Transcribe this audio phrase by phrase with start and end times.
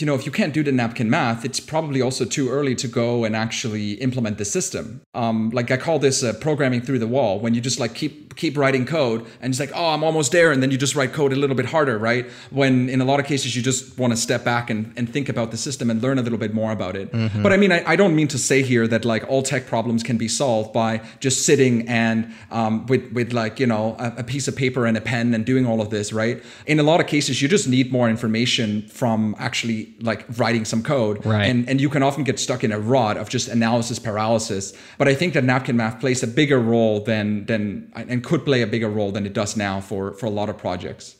[0.00, 2.88] you know, if you can't do the napkin math, it's probably also too early to
[2.88, 5.02] go and actually implement the system.
[5.14, 8.36] Um, like I call this uh, programming through the wall, when you just like keep
[8.36, 11.12] keep writing code and it's like, oh, I'm almost there, and then you just write
[11.12, 12.26] code a little bit harder, right?
[12.50, 15.28] When in a lot of cases you just want to step back and, and think
[15.28, 17.12] about the system and learn a little bit more about it.
[17.12, 17.42] Mm-hmm.
[17.42, 20.02] But I mean, I, I, don't mean to say here that like all tech problems
[20.02, 24.24] can be solved by just sitting and um, with with like you know a, a
[24.24, 26.42] piece of paper and a pen and doing all of this, right?
[26.66, 30.82] In a lot of cases, you just need more information from actually like writing some
[30.82, 31.24] code.
[31.24, 31.46] Right.
[31.46, 34.72] And, and you can often get stuck in a rut of just analysis paralysis.
[34.98, 38.62] But I think that napkin math plays a bigger role than, than and could play
[38.62, 41.16] a bigger role than it does now for, for a lot of projects.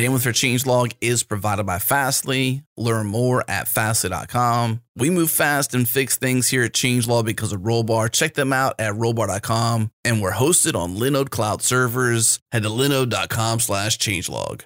[0.00, 2.62] Bandwidth for Changelog is provided by Fastly.
[2.78, 4.80] Learn more at fastly.com.
[4.96, 8.10] We move fast and fix things here at Changelog because of Rollbar.
[8.10, 9.90] Check them out at rollbar.com.
[10.06, 12.40] And we're hosted on Linode Cloud servers.
[12.50, 14.62] Head to linode.com slash changelog.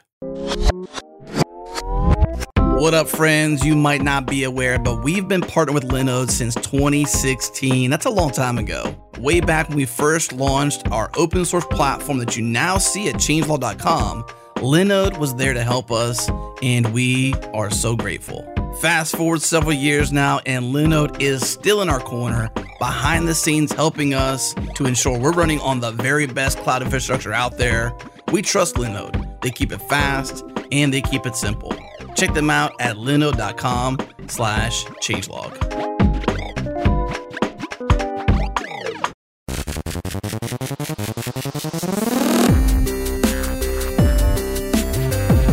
[2.77, 3.65] What up, friends?
[3.65, 7.89] You might not be aware, but we've been partnered with Linode since 2016.
[7.89, 8.95] That's a long time ago.
[9.19, 13.15] Way back when we first launched our open source platform that you now see at
[13.15, 14.25] changelog.com,
[14.57, 16.29] Linode was there to help us,
[16.63, 18.45] and we are so grateful.
[18.83, 22.51] Fast forward several years now, and Linode is still in our corner,
[22.81, 27.33] behind the scenes, helping us to ensure we're running on the very best cloud infrastructure
[27.33, 27.95] out there.
[28.33, 29.41] We trust Linode.
[29.43, 31.73] They keep it fast and they keep it simple.
[32.15, 33.99] Check them out at linode.com
[34.29, 35.85] slash changelog.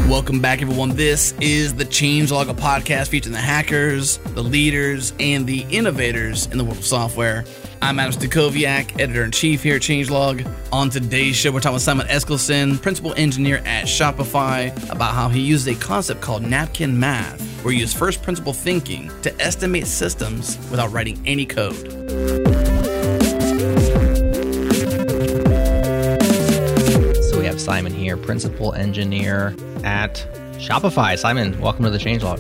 [0.08, 0.90] Welcome back, everyone.
[0.90, 6.58] This is the Changelog, a podcast featuring the hackers, the leaders, and the innovators in
[6.58, 7.44] the world of software.
[7.84, 10.48] I'm Adam Stacoviak, editor in chief here at Changelog.
[10.72, 15.42] On today's show, we're talking with Simon Eskildsen, principal engineer at Shopify, about how he
[15.42, 20.58] uses a concept called napkin math, where he uses first principle thinking to estimate systems
[20.70, 21.76] without writing any code.
[27.24, 31.18] So we have Simon here, principal engineer at Shopify.
[31.18, 32.40] Simon, welcome to the Changelog.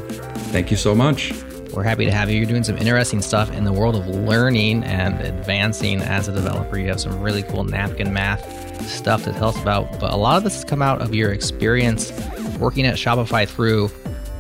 [0.51, 1.33] Thank you so much.
[1.73, 2.37] We're happy to have you.
[2.37, 6.77] You're doing some interesting stuff in the world of learning and advancing as a developer.
[6.77, 10.37] You have some really cool napkin math stuff to tell us about, but a lot
[10.37, 12.11] of this has come out of your experience
[12.59, 13.89] working at Shopify through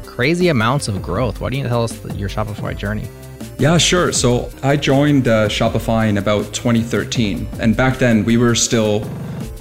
[0.03, 1.39] crazy amounts of growth.
[1.39, 3.07] Why don't you tell us your Shopify journey?
[3.57, 4.11] Yeah, sure.
[4.11, 9.09] So I joined uh, Shopify in about 2013, and back then we were still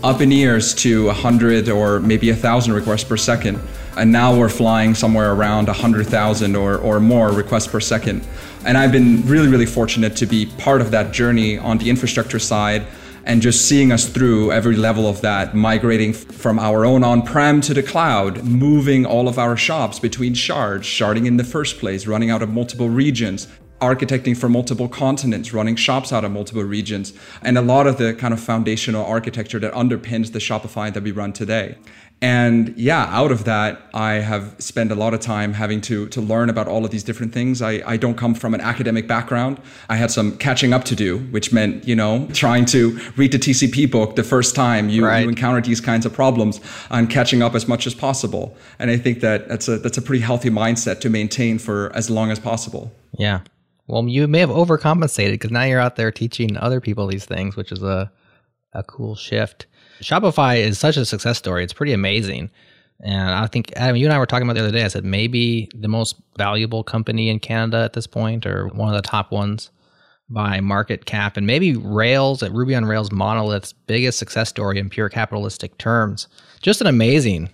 [0.03, 3.61] up in ears to 100 or maybe 1,000 requests per second.
[3.97, 8.27] And now we're flying somewhere around 100,000 or, or more requests per second.
[8.65, 12.39] And I've been really, really fortunate to be part of that journey on the infrastructure
[12.39, 12.87] side
[13.25, 17.61] and just seeing us through every level of that, migrating from our own on prem
[17.63, 22.07] to the cloud, moving all of our shops between shards, sharding in the first place,
[22.07, 23.47] running out of multiple regions,
[23.81, 27.13] architecting for multiple continents, running shops out of multiple regions,
[27.43, 31.11] and a lot of the kind of foundational architecture that underpins the Shopify that we
[31.11, 31.77] run today.
[32.23, 36.21] And yeah, out of that, I have spent a lot of time having to, to
[36.21, 37.63] learn about all of these different things.
[37.63, 39.59] I, I don't come from an academic background.
[39.89, 43.39] I had some catching up to do, which meant, you know, trying to read the
[43.39, 45.23] TCP book the first time you, right.
[45.23, 46.61] you encounter these kinds of problems
[46.91, 48.55] and catching up as much as possible.
[48.79, 52.11] And I think that that's a, that's a pretty healthy mindset to maintain for as
[52.11, 52.93] long as possible.
[53.19, 53.41] Yeah.
[53.87, 57.57] Well, you may have overcompensated because now you're out there teaching other people these things,
[57.57, 58.13] which is a,
[58.75, 59.67] a cool shift.
[60.03, 61.65] Shopify is such a success story.
[61.65, 62.51] It's pretty amazing.
[63.03, 64.85] And I think, Adam, you and I were talking about the other day.
[64.85, 68.95] I said maybe the most valuable company in Canada at this point, or one of
[68.95, 69.71] the top ones
[70.29, 74.89] by market cap, and maybe Rails at Ruby on Rails Monolith's biggest success story in
[74.89, 76.29] pure capitalistic terms.
[76.61, 77.49] Just an amazing,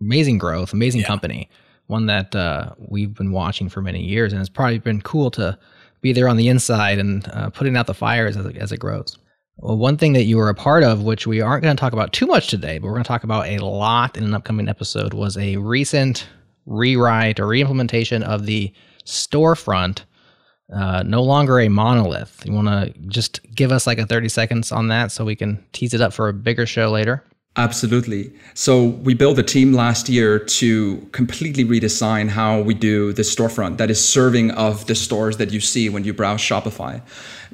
[0.00, 1.06] amazing growth, amazing yeah.
[1.06, 1.48] company.
[1.88, 5.58] One that uh, we've been watching for many years, and it's probably been cool to
[6.00, 8.78] be there on the inside and uh, putting out the fires as it, as it
[8.78, 9.18] grows.
[9.62, 11.92] Well, one thing that you were a part of, which we aren't going to talk
[11.92, 14.68] about too much today, but we're going to talk about a lot in an upcoming
[14.68, 16.26] episode, was a recent
[16.66, 18.72] rewrite or reimplementation of the
[19.04, 20.00] storefront.
[20.74, 22.42] Uh, no longer a monolith.
[22.44, 25.64] You want to just give us like a 30 seconds on that so we can
[25.72, 27.22] tease it up for a bigger show later?
[27.56, 28.32] Absolutely.
[28.54, 33.76] So we built a team last year to completely redesign how we do the storefront
[33.76, 37.02] that is serving of the stores that you see when you browse Shopify.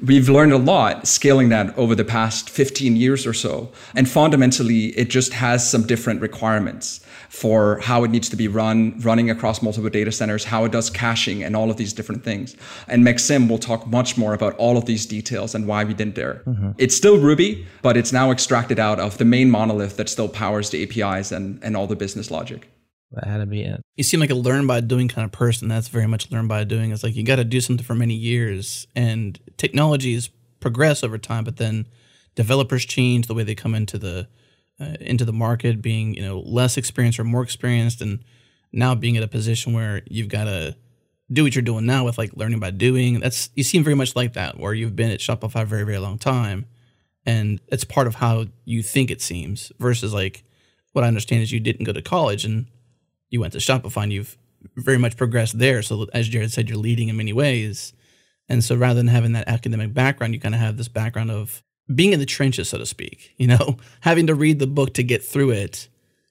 [0.01, 3.73] We've learned a lot scaling that over the past 15 years or so.
[3.93, 8.99] And fundamentally, it just has some different requirements for how it needs to be run,
[8.99, 12.55] running across multiple data centers, how it does caching, and all of these different things.
[12.87, 16.15] And Maxim will talk much more about all of these details and why we didn't
[16.15, 16.41] there.
[16.45, 16.71] Mm-hmm.
[16.79, 20.71] It's still Ruby, but it's now extracted out of the main monolith that still powers
[20.71, 22.67] the APIs and, and all the business logic.
[23.11, 23.81] That had to be it.
[23.95, 25.67] You seem like a learn by doing kind of person.
[25.67, 26.91] That's very much learn by doing.
[26.91, 30.29] It's like you got to do something for many years, and technologies
[30.59, 31.87] progress over time, but then
[32.35, 34.27] developers change the way they come into the
[34.79, 38.23] uh, into the market, being you know less experienced or more experienced, and
[38.71, 40.75] now being at a position where you've got to
[41.31, 43.19] do what you're doing now with like learning by doing.
[43.19, 45.99] That's you seem very much like that, where you've been at Shopify a very very
[45.99, 46.65] long time,
[47.25, 49.71] and it's part of how you think it seems.
[49.79, 50.43] Versus like
[50.93, 52.67] what I understand is you didn't go to college and
[53.29, 54.37] you went to Shopify and you've
[54.75, 55.81] very much progressed there.
[55.81, 57.93] So as Jerod said, you're leading in many ways.
[58.47, 61.63] And so rather than having that academic background, you kind of have this background of
[61.93, 65.03] being in the trenches, so to speak, you know, having to read the book to
[65.03, 65.87] get through it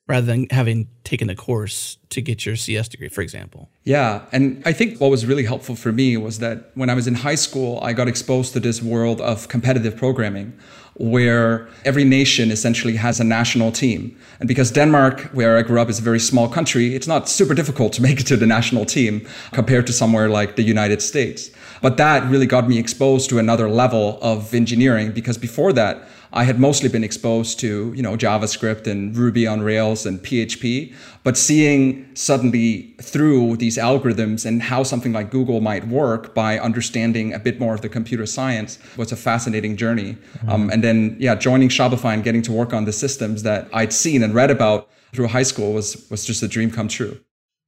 [0.06, 3.68] rather than having taken a course to get your CS degree, for example.
[3.84, 4.22] Yeah.
[4.32, 7.14] And I think what was really helpful for me was that when I was in
[7.14, 10.58] high school, I got exposed to this world of competitive programming
[10.98, 14.16] where every nation essentially has a national team.
[14.40, 17.54] And because Denmark, where I grew up, is a very small country, it's not super
[17.54, 21.50] difficult to make it to the national team compared to somewhere like the United States.
[21.80, 26.44] But that really got me exposed to another level of engineering because before that, I
[26.44, 30.94] had mostly been exposed to, you know, JavaScript and Ruby on Rails and PHP,
[31.24, 37.32] but seeing suddenly through these algorithms and how something like Google might work by understanding
[37.32, 40.12] a bit more of the computer science was a fascinating journey.
[40.14, 40.50] Mm-hmm.
[40.50, 43.92] Um, and then, yeah, joining Shopify and getting to work on the systems that I'd
[43.92, 47.18] seen and read about through high school was was just a dream come true.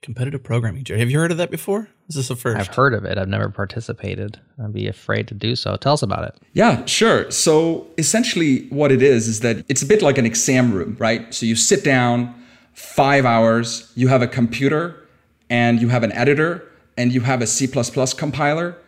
[0.02, 1.00] Competitive programming, Jerry.
[1.00, 1.88] Have you heard of that before?
[2.08, 2.58] Is this a first?
[2.58, 3.19] I've heard of it.
[3.19, 4.41] I've never participated.
[4.62, 5.76] I'd be afraid to do so.
[5.76, 6.35] Tell us about it.
[6.55, 7.31] Yeah, sure.
[7.31, 11.32] So essentially, what it is is that it's a bit like an exam room, right?
[11.35, 12.35] So you sit down,
[12.73, 15.06] five hours, you have a computer,
[15.50, 16.67] and you have an editor,
[16.97, 18.79] and you have a C compiler,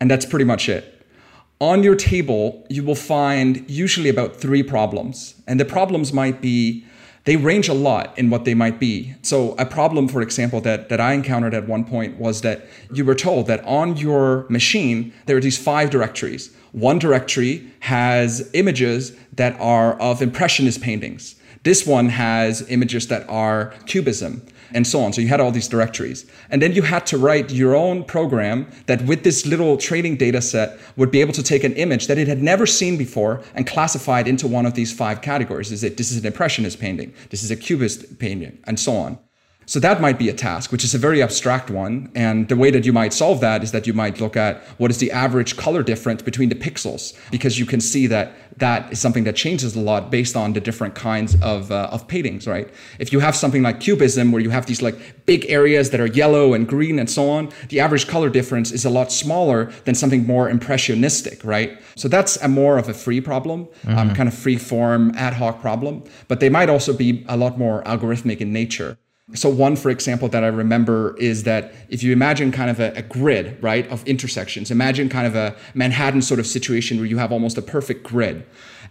[0.00, 1.06] and that's pretty much it.
[1.60, 6.84] On your table, you will find usually about three problems, and the problems might be
[7.28, 9.14] they range a lot in what they might be.
[9.20, 13.04] So a problem, for example, that, that I encountered at one point was that you
[13.04, 16.50] were told that on your machine, there are these five directories.
[16.72, 21.34] One directory has images that are of impressionist paintings.
[21.64, 25.12] This one has images that are cubism and so on.
[25.12, 26.26] So you had all these directories.
[26.50, 30.40] And then you had to write your own program that with this little training data
[30.40, 33.66] set would be able to take an image that it had never seen before and
[33.66, 35.72] classify it into one of these five categories.
[35.72, 39.18] Is it this is an impressionist painting, this is a cubist painting, and so on.
[39.68, 42.10] So that might be a task, which is a very abstract one.
[42.14, 44.90] And the way that you might solve that is that you might look at what
[44.90, 48.98] is the average color difference between the pixels, because you can see that that is
[48.98, 52.70] something that changes a lot based on the different kinds of, uh, of paintings, right?
[52.98, 56.06] If you have something like cubism, where you have these like big areas that are
[56.06, 59.94] yellow and green and so on, the average color difference is a lot smaller than
[59.94, 61.78] something more impressionistic, right?
[61.94, 63.98] So that's a more of a free problem, um, mm-hmm.
[63.98, 66.04] um, kind of free form ad hoc problem.
[66.26, 68.96] But they might also be a lot more algorithmic in nature.
[69.34, 72.92] So one, for example, that I remember is that if you imagine kind of a,
[72.96, 77.18] a, grid, right, of intersections, imagine kind of a Manhattan sort of situation where you
[77.18, 78.46] have almost a perfect grid.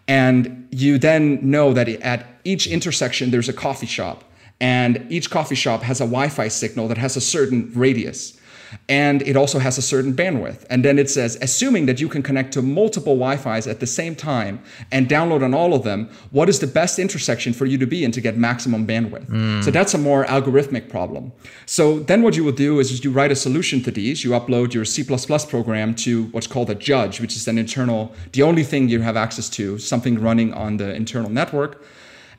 [0.07, 4.23] And you then know that at each intersection, there's a coffee shop.
[4.59, 8.39] And each coffee shop has a Wi Fi signal that has a certain radius
[8.89, 10.65] and it also has a certain bandwidth.
[10.69, 14.15] And then it says, assuming that you can connect to multiple Wi-Fi's at the same
[14.15, 14.61] time
[14.91, 18.03] and download on all of them, what is the best intersection for you to be
[18.03, 19.27] in to get maximum bandwidth?
[19.27, 19.63] Mm.
[19.63, 21.31] So that's a more algorithmic problem.
[21.65, 24.23] So then what you will do is you write a solution to these.
[24.23, 28.43] You upload your C++ program to what's called a judge, which is an internal, the
[28.43, 31.83] only thing you have access to, something running on the internal network.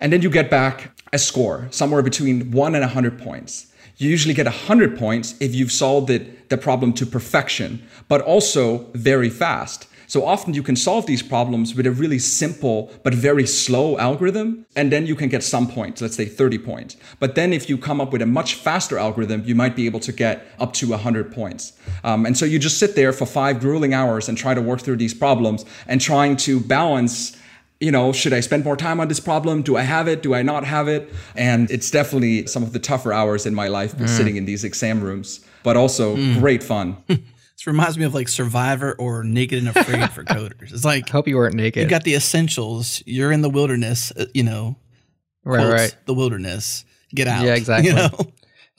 [0.01, 3.68] And then you get back a score, somewhere between one and 100 points.
[3.99, 8.87] You usually get 100 points if you've solved it, the problem to perfection, but also
[8.95, 9.89] very fast.
[10.07, 14.65] So often you can solve these problems with a really simple but very slow algorithm,
[14.77, 16.97] and then you can get some points, let's say 30 points.
[17.19, 20.01] But then if you come up with a much faster algorithm, you might be able
[20.01, 21.73] to get up to 100 points.
[22.05, 24.81] Um, and so you just sit there for five grueling hours and try to work
[24.81, 27.38] through these problems and trying to balance
[27.81, 29.63] you know, should I spend more time on this problem?
[29.63, 30.23] Do I have it?
[30.23, 31.13] Do I not have it?
[31.37, 34.09] And it's definitely some of the tougher hours in my life mm.
[34.09, 36.41] sitting in these exam rooms, but also mm.
[36.41, 36.97] great fun.
[37.07, 40.73] this reminds me of like Survivor or Naked and Afraid for coders.
[40.73, 41.83] It's like, I hope you weren't naked.
[41.83, 43.03] You got the essentials.
[43.07, 44.77] You're in the wilderness, uh, you know,
[45.45, 45.97] right, quotes, right.
[46.07, 46.85] The wilderness.
[47.15, 47.45] Get out.
[47.45, 47.91] Yeah, exactly.
[47.91, 48.11] You know?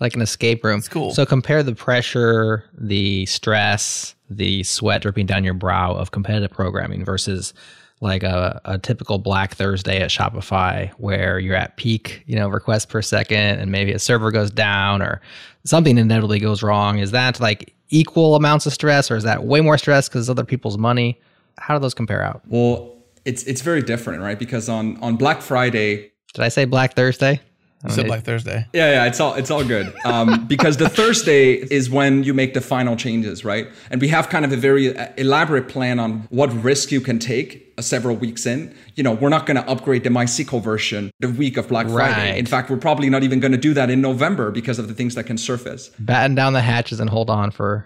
[0.02, 0.80] Like an escape room.
[0.80, 1.14] It's cool.
[1.14, 7.04] So compare the pressure, the stress, the sweat dripping down your brow of competitive programming
[7.04, 7.54] versus
[8.02, 12.86] like a, a typical Black Thursday at Shopify where you're at peak, you know, requests
[12.86, 15.22] per second and maybe a server goes down or
[15.66, 17.00] something inevitably goes wrong.
[17.00, 20.46] Is that like equal amounts of stress or is that way more stress because other
[20.46, 21.20] people's money?
[21.58, 22.42] How do those compare out?
[22.48, 24.40] Well, it's it's very different, right?
[24.40, 27.42] Because on on Black Friday, did I say Black Thursday?
[27.86, 28.68] You said Black Thursday.
[28.74, 29.94] Yeah, yeah, it's all it's all good.
[30.04, 33.68] Um, because the Thursday is when you make the final changes, right?
[33.90, 37.20] And we have kind of a very uh, elaborate plan on what risk you can
[37.20, 38.76] take uh, several weeks in.
[38.96, 42.38] You know, we're not going to upgrade the MySQL version the week of Black Friday.
[42.38, 44.94] In fact, we're probably not even going to do that in November because of the
[44.94, 45.90] things that can surface.
[46.00, 47.86] Batten down the hatches and hold on for,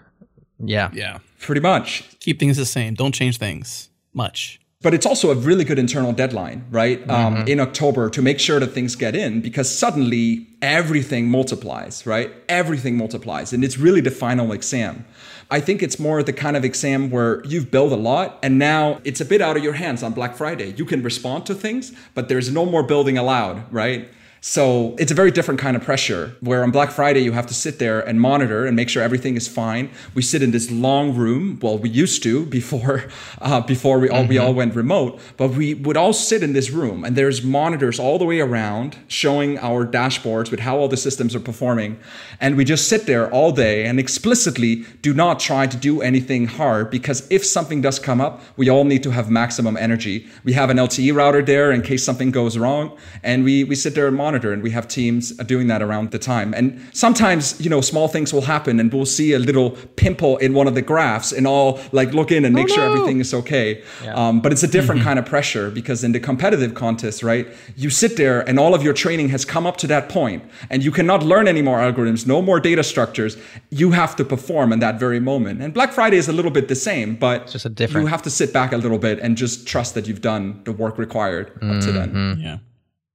[0.58, 0.90] yeah.
[0.92, 1.18] Yeah.
[1.38, 2.18] Pretty much.
[2.18, 2.94] Keep things the same.
[2.94, 4.58] Don't change things much.
[4.84, 7.00] But it's also a really good internal deadline, right?
[7.08, 12.30] Um, in October to make sure that things get in because suddenly everything multiplies, right?
[12.50, 13.54] Everything multiplies.
[13.54, 15.06] And it's really the final exam.
[15.50, 19.00] I think it's more the kind of exam where you've built a lot and now
[19.04, 20.74] it's a bit out of your hands on Black Friday.
[20.76, 24.08] You can respond to things, but there's no more building allowed, right?
[24.46, 27.54] So it's a very different kind of pressure where on Black Friday you have to
[27.54, 29.88] sit there and monitor and make sure everything is fine.
[30.12, 31.58] We sit in this long room.
[31.62, 33.04] Well, we used to before
[33.40, 36.68] uh, before we all we all went remote, but we would all sit in this
[36.68, 40.98] room and there's monitors all the way around showing our dashboards with how all the
[40.98, 41.98] systems are performing.
[42.38, 46.48] And we just sit there all day and explicitly do not try to do anything
[46.48, 50.26] hard because if something does come up, we all need to have maximum energy.
[50.44, 53.94] We have an LTE router there in case something goes wrong, and we we sit
[53.94, 56.54] there and monitor, and we have teams doing that around the time.
[56.54, 60.54] And sometimes, you know, small things will happen, and we'll see a little pimple in
[60.54, 62.92] one of the graphs, and all like look in and make sure no.
[62.92, 63.82] everything is okay.
[64.14, 67.90] Um, but it's a different kind of pressure because in the competitive contest, right, you
[67.90, 70.90] sit there and all of your training has come up to that point, and you
[70.90, 73.36] cannot learn any more algorithms, no more data structures.
[73.70, 75.62] You have to perform in that very moment.
[75.62, 78.22] And Black Friday is a little bit the same, but just a different- You have
[78.22, 81.50] to sit back a little bit and just trust that you've done the work required
[81.62, 82.38] up to then.
[82.40, 82.58] Yeah.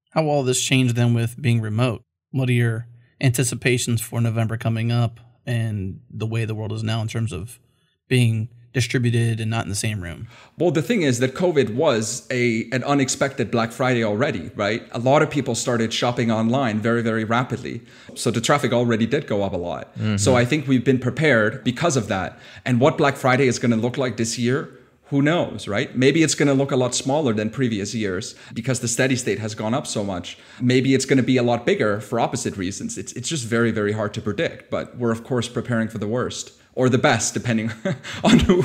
[0.10, 2.04] How will all this change then with being remote?
[2.32, 2.88] What are your
[3.22, 7.60] anticipations for November coming up and the way the world is now in terms of
[8.08, 10.28] being distributed and not in the same room?
[10.58, 14.84] Well, the thing is that COVID was a an unexpected Black Friday already, right?
[14.92, 17.82] A lot of people started shopping online very, very rapidly.
[18.16, 19.92] So the traffic already did go up a lot.
[19.96, 20.36] So mm-hmm.
[20.36, 22.40] I think we've been prepared because of that.
[22.66, 24.70] And what Black Friday is going to look like this year,
[25.10, 25.96] who knows, right?
[25.96, 29.40] Maybe it's going to look a lot smaller than previous years because the steady state
[29.40, 30.38] has gone up so much.
[30.62, 32.98] Maybe it's going to be a lot bigger for opposite reasons.
[32.98, 34.70] It's, it's just very, very hard to predict.
[34.70, 37.72] But we're, of course, preparing for the worst or the best, depending
[38.24, 38.62] on who,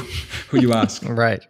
[0.49, 1.03] who you ask.
[1.05, 1.47] Right.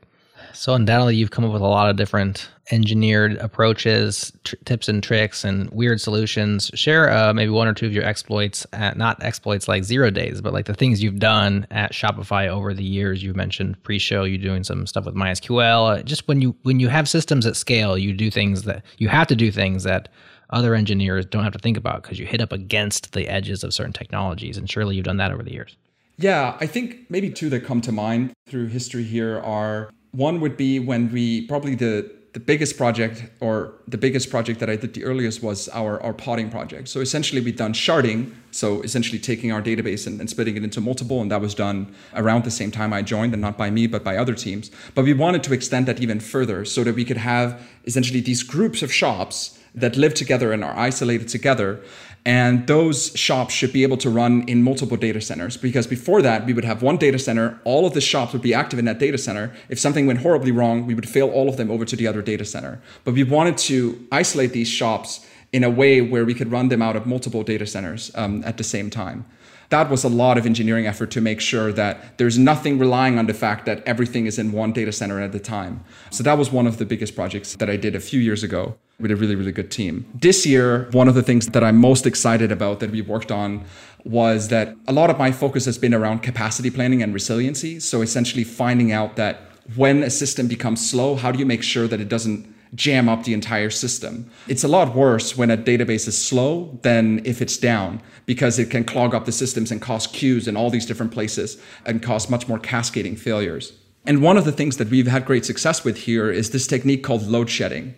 [0.54, 5.02] So undoubtedly, you've come up with a lot of different engineered approaches, tr- tips and
[5.02, 6.70] tricks, and weird solutions.
[6.74, 10.40] Share uh, maybe one or two of your exploits, at, not exploits like zero days,
[10.40, 13.22] but like the things you've done at Shopify over the years.
[13.22, 15.98] You mentioned pre-show, you doing some stuff with MySQL.
[15.98, 19.08] Uh, just when you when you have systems at scale, you do things that you
[19.08, 20.08] have to do things that
[20.50, 23.74] other engineers don't have to think about because you hit up against the edges of
[23.74, 24.56] certain technologies.
[24.56, 25.76] And surely you've done that over the years.
[26.16, 30.56] Yeah, I think maybe two that come to mind through history here are one would
[30.56, 34.92] be when we probably the the biggest project or the biggest project that I did
[34.92, 36.88] the earliest was our, our podding project.
[36.88, 38.32] So essentially we've done sharding.
[38.50, 41.22] So essentially taking our database and, and splitting it into multiple.
[41.22, 44.02] And that was done around the same time I joined and not by me, but
[44.02, 44.72] by other teams.
[44.96, 48.42] But we wanted to extend that even further so that we could have essentially these
[48.42, 51.80] groups of shops that live together and are isolated together.
[52.26, 56.46] And those shops should be able to run in multiple data centers because before that,
[56.46, 57.60] we would have one data center.
[57.64, 59.52] All of the shops would be active in that data center.
[59.68, 62.22] If something went horribly wrong, we would fail all of them over to the other
[62.22, 62.80] data center.
[63.04, 66.80] But we wanted to isolate these shops in a way where we could run them
[66.80, 69.26] out of multiple data centers um, at the same time.
[69.70, 73.26] That was a lot of engineering effort to make sure that there's nothing relying on
[73.26, 75.84] the fact that everything is in one data center at a time.
[76.10, 78.76] So that was one of the biggest projects that I did a few years ago
[79.00, 80.06] with a really, really good team.
[80.14, 83.64] This year, one of the things that I'm most excited about that we worked on
[84.04, 87.80] was that a lot of my focus has been around capacity planning and resiliency.
[87.80, 89.40] So essentially finding out that
[89.76, 93.24] when a system becomes slow, how do you make sure that it doesn't jam up
[93.24, 94.30] the entire system?
[94.48, 98.70] It's a lot worse when a database is slow than if it's down because it
[98.70, 102.30] can clog up the systems and cause queues in all these different places and cause
[102.30, 103.72] much more cascading failures.
[104.06, 107.02] And one of the things that we've had great success with here is this technique
[107.02, 107.94] called load shedding.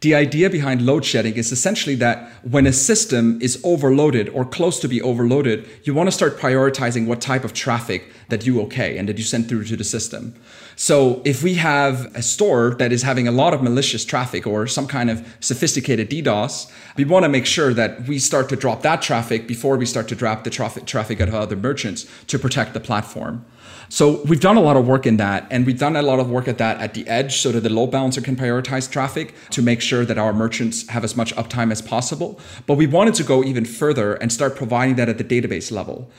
[0.00, 4.80] The idea behind load shedding is essentially that when a system is overloaded or close
[4.80, 8.96] to be overloaded, you want to start prioritizing what type of traffic that you okay
[8.96, 10.34] and that you send through to the system.
[10.80, 14.66] So if we have a store that is having a lot of malicious traffic or
[14.66, 18.80] some kind of sophisticated DDoS, we want to make sure that we start to drop
[18.80, 22.72] that traffic before we start to drop the traffic traffic at other merchants to protect
[22.72, 23.44] the platform.
[23.90, 26.30] So we've done a lot of work in that, and we've done a lot of
[26.30, 29.60] work at that at the edge so that the load balancer can prioritize traffic to
[29.60, 32.40] make sure that our merchants have as much uptime as possible.
[32.66, 36.10] But we wanted to go even further and start providing that at the database level.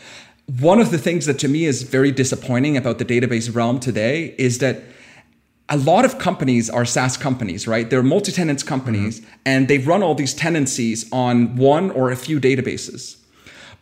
[0.60, 4.36] One of the things that to me is very disappointing about the database realm today
[4.38, 4.84] is that
[5.70, 7.90] a lot of companies are SaaS companies, right?
[7.90, 9.34] They're multi tenants companies mm-hmm.
[9.46, 13.18] and they run all these tenancies on one or a few databases.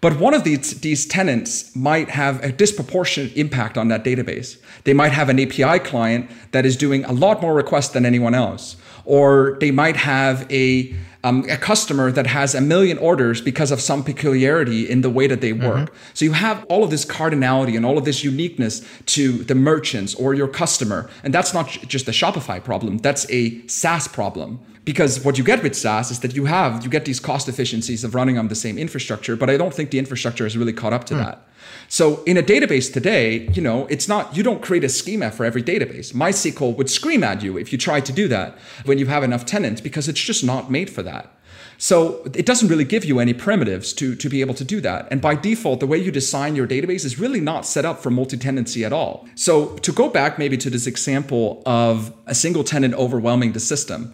[0.01, 4.61] But one of these, these tenants might have a disproportionate impact on that database.
[4.83, 8.35] They might have an API client that is doing a lot more requests than anyone
[8.35, 8.77] else.
[9.05, 13.81] Or they might have a um, a customer that has a million orders because of
[13.81, 15.89] some peculiarity in the way that they work.
[15.89, 15.95] Mm-hmm.
[16.13, 20.15] So you have all of this cardinality and all of this uniqueness to the merchants
[20.15, 21.09] or your customer.
[21.23, 24.59] And that's not just a Shopify problem, that's a SaaS problem.
[24.85, 28.03] Because what you get with SaaS is that you have, you get these cost efficiencies
[28.03, 30.93] of running on the same infrastructure, but I don't think the infrastructure has really caught
[30.93, 31.17] up to mm.
[31.17, 31.48] that.
[31.87, 35.45] So in a database today, you know, it's not, you don't create a schema for
[35.45, 36.13] every database.
[36.13, 39.45] MySQL would scream at you if you tried to do that when you have enough
[39.45, 41.35] tenants because it's just not made for that.
[41.81, 45.07] So it doesn't really give you any primitives to, to be able to do that.
[45.09, 48.09] And by default, the way you design your database is really not set up for
[48.11, 49.25] multi-tenancy at all.
[49.35, 54.13] So to go back maybe to this example of a single tenant overwhelming the system,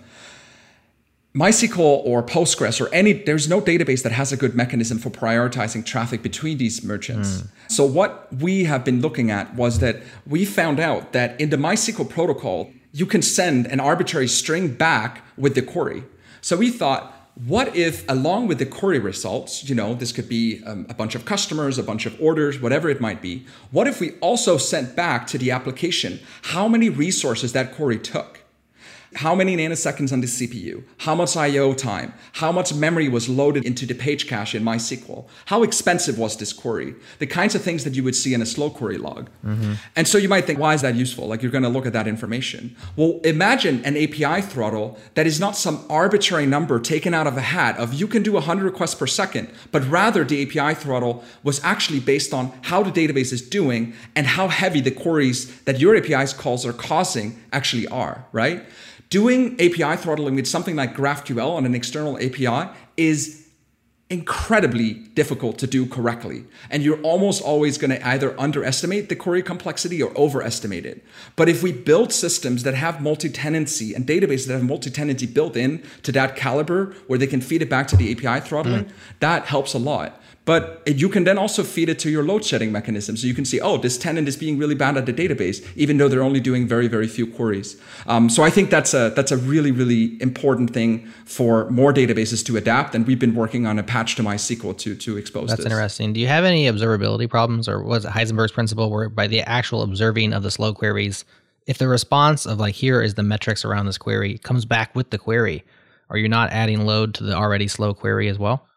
[1.36, 5.86] MySQL or Postgres or any, there's no database that has a good mechanism for prioritizing
[5.86, 7.42] traffic between these merchants.
[7.42, 7.48] Mm.
[7.68, 11.58] So, what we have been looking at was that we found out that in the
[11.58, 16.06] MySQL protocol, you can send an arbitrary string back with the query.
[16.40, 17.12] So, we thought,
[17.46, 21.16] what if, along with the query results, you know, this could be um, a bunch
[21.16, 24.96] of customers, a bunch of orders, whatever it might be, what if we also sent
[24.96, 28.45] back to the application how many resources that query took?
[29.16, 33.66] How many nanoseconds on the CPU, how much I/O time, how much memory was loaded
[33.66, 37.84] into the page cache in MySQL, how expensive was this query, the kinds of things
[37.84, 39.30] that you would see in a slow query log.
[39.46, 39.74] Mm-hmm.
[39.96, 41.28] And so you might think, why is that useful?
[41.28, 42.76] Like you're going to look at that information.
[42.96, 47.42] Well, imagine an API throttle that is not some arbitrary number taken out of a
[47.42, 51.64] hat of you can do 100 requests per second, but rather the API throttle was
[51.64, 55.96] actually based on how the database is doing and how heavy the queries that your
[55.96, 58.66] API's calls are causing actually are, right?
[59.16, 63.48] Doing API throttling with something like GraphQL on an external API is
[64.10, 66.44] incredibly difficult to do correctly.
[66.70, 71.02] And you're almost always going to either underestimate the query complexity or overestimate it.
[71.38, 75.82] But if we build systems that have multi-tenancy and databases that have multi-tenancy built in
[76.04, 78.92] to that caliber where they can feed it back to the API throttling, mm.
[79.22, 80.22] that helps a lot.
[80.46, 83.18] But you can then also feed it to your load shedding mechanism.
[83.18, 85.98] So you can see, oh, this tenant is being really bad at the database, even
[85.98, 87.82] though they're only doing very, very few queries.
[88.06, 92.46] Um, so I think that's a that's a really, really important thing for more databases
[92.46, 92.94] to adapt.
[92.94, 95.72] And we've been working on a patch to MySQL to to expose that's this.
[95.72, 96.14] interesting.
[96.14, 99.82] Do you have any observability problems, or was it Heisenberg's principle, where by the actual
[99.82, 101.26] observing of the slow queries,
[101.66, 105.10] if the response of like here is the metrics around this query comes back with
[105.10, 105.64] the query,
[106.12, 108.68] are you not adding load to the already slow query as well?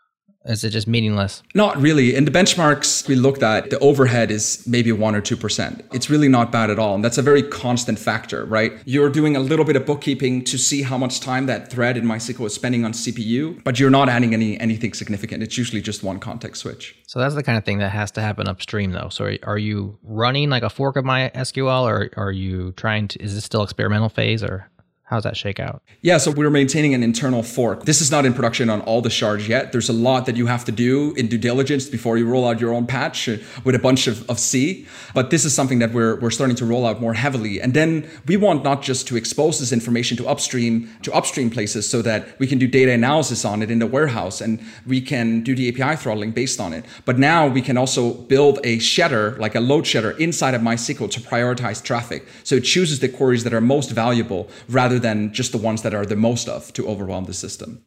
[0.49, 1.43] Is it just meaningless?
[1.55, 2.17] Not really.
[2.17, 5.85] In the benchmarks we looked at, the overhead is maybe one or 2%.
[5.93, 6.95] It's really not bad at all.
[6.95, 8.73] And that's a very constant factor, right?
[8.87, 12.05] You're doing a little bit of bookkeeping to see how much time that thread in
[12.05, 15.43] MySQL is spending on CPU, but you're not adding any anything significant.
[15.43, 16.97] It's usually just one context switch.
[17.07, 19.11] So that's the kind of thing that has to happen upstream though.
[19.11, 23.35] So are you running like a fork of MySQL or are you trying to, is
[23.35, 24.71] this still experimental phase or?
[25.09, 25.81] How's that shake out?
[26.03, 27.85] Yeah, so we're maintaining an internal fork.
[27.87, 29.73] This is not in production on all the shards yet.
[29.73, 32.61] There's a lot that you have to do in due diligence before you roll out
[32.61, 34.87] your own patch uh, with a bunch of, of C.
[35.15, 37.59] But this is something that we're, we're starting to roll out more heavily.
[37.59, 41.89] And then we want not just to expose this information to upstream to upstream places
[41.89, 45.43] so that we can do data analysis on it in the warehouse and we can
[45.43, 46.85] do the API throttling based on it.
[47.07, 51.11] But now we can also build a shedder, like a load shedder inside of MySQL
[51.13, 52.29] to prioritize traffic.
[52.45, 55.83] So it chooses the queries that are most valuable rather rather than just the ones
[55.83, 57.85] that are the most of to overwhelm the system.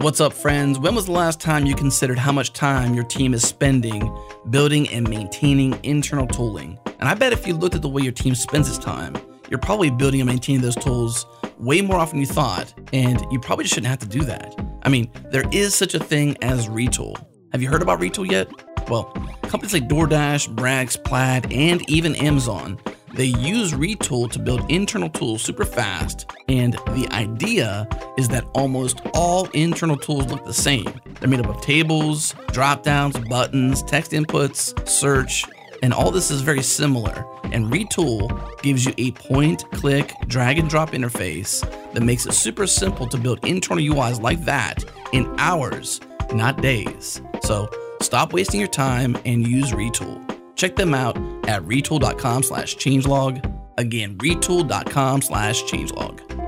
[0.00, 0.78] What's up, friends?
[0.78, 4.08] When was the last time you considered how much time your team is spending
[4.50, 6.78] building and maintaining internal tooling?
[7.00, 9.16] And I bet if you looked at the way your team spends its time,
[9.48, 11.26] you're probably building and maintaining those tools
[11.58, 14.54] way more often than you thought, and you probably just shouldn't have to do that.
[14.82, 17.16] I mean, there is such a thing as retool.
[17.52, 18.48] Have you heard about retool yet?
[18.88, 19.04] Well,
[19.42, 22.78] companies like DoorDash, Brex, Plaid, and even Amazon,
[23.14, 29.00] they use retool to build internal tools super fast, and the idea is that almost
[29.14, 30.86] all internal tools look the same.
[31.18, 35.44] They're made up of tables, drop downs, buttons, text inputs, search,
[35.82, 37.26] and all this is very similar.
[37.44, 41.60] And Retool gives you a point, click, drag and drop interface
[41.92, 46.00] that makes it super simple to build internal UIs like that in hours,
[46.32, 47.20] not days.
[47.42, 47.68] So
[48.00, 50.22] stop wasting your time and use Retool.
[50.56, 51.16] Check them out
[51.48, 53.52] at retool.com slash changelog.
[53.78, 56.45] Again, retool.com slash changelog.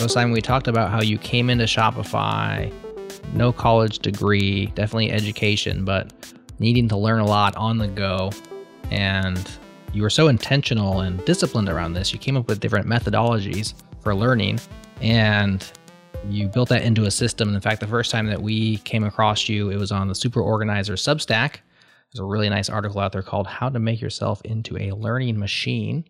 [0.00, 2.72] So, Simon, we talked about how you came into Shopify,
[3.34, 6.10] no college degree, definitely education, but
[6.58, 8.30] needing to learn a lot on the go.
[8.90, 9.46] And
[9.92, 12.14] you were so intentional and disciplined around this.
[12.14, 14.60] You came up with different methodologies for learning
[15.02, 15.70] and
[16.30, 17.54] you built that into a system.
[17.54, 20.40] In fact, the first time that we came across you, it was on the Super
[20.40, 21.56] Organizer Substack.
[22.10, 25.38] There's a really nice article out there called How to Make Yourself into a Learning
[25.38, 26.06] Machine,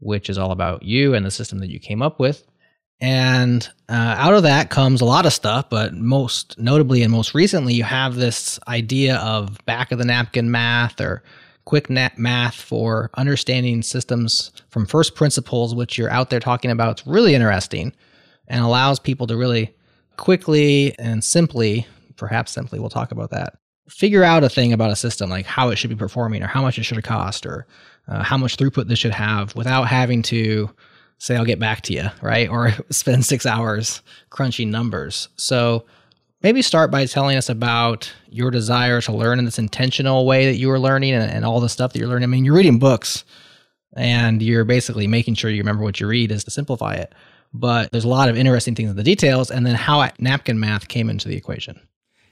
[0.00, 2.46] which is all about you and the system that you came up with.
[3.04, 7.34] And uh, out of that comes a lot of stuff, but most notably and most
[7.34, 11.22] recently, you have this idea of back of the napkin math or
[11.66, 16.92] quick math for understanding systems from first principles, which you're out there talking about.
[16.92, 17.92] It's really interesting
[18.48, 19.74] and allows people to really
[20.16, 21.86] quickly and simply,
[22.16, 25.68] perhaps simply, we'll talk about that, figure out a thing about a system, like how
[25.68, 27.66] it should be performing or how much it should cost or
[28.08, 30.70] uh, how much throughput this should have without having to
[31.18, 32.48] say I'll get back to you, right?
[32.48, 35.28] Or spend six hours crunching numbers.
[35.36, 35.84] So
[36.42, 40.56] maybe start by telling us about your desire to learn in this intentional way that
[40.56, 42.24] you were learning and, and all the stuff that you're learning.
[42.24, 43.24] I mean, you're reading books
[43.96, 47.14] and you're basically making sure you remember what you read is to simplify it.
[47.52, 50.88] But there's a lot of interesting things in the details, and then how napkin math
[50.88, 51.80] came into the equation.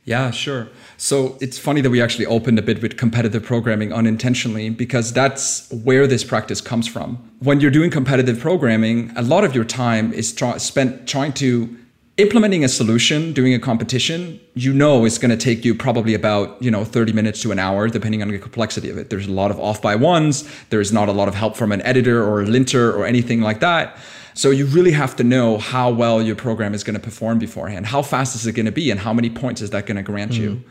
[0.05, 0.69] Yeah, sure.
[0.97, 5.71] So it's funny that we actually opened a bit with competitive programming unintentionally because that's
[5.71, 7.31] where this practice comes from.
[7.39, 11.77] When you're doing competitive programming, a lot of your time is try- spent trying to
[12.17, 14.41] implementing a solution, doing a competition.
[14.55, 17.61] You know, it's going to take you probably about you know 30 minutes to an
[17.61, 19.09] hour, depending on the complexity of it.
[19.09, 20.49] There's a lot of off by ones.
[20.71, 23.61] There's not a lot of help from an editor or a linter or anything like
[23.61, 23.97] that.
[24.35, 27.87] So you really have to know how well your program is going to perform beforehand.
[27.87, 30.03] How fast is it going to be, and how many points is that going to
[30.03, 30.43] grant mm-hmm.
[30.43, 30.65] you?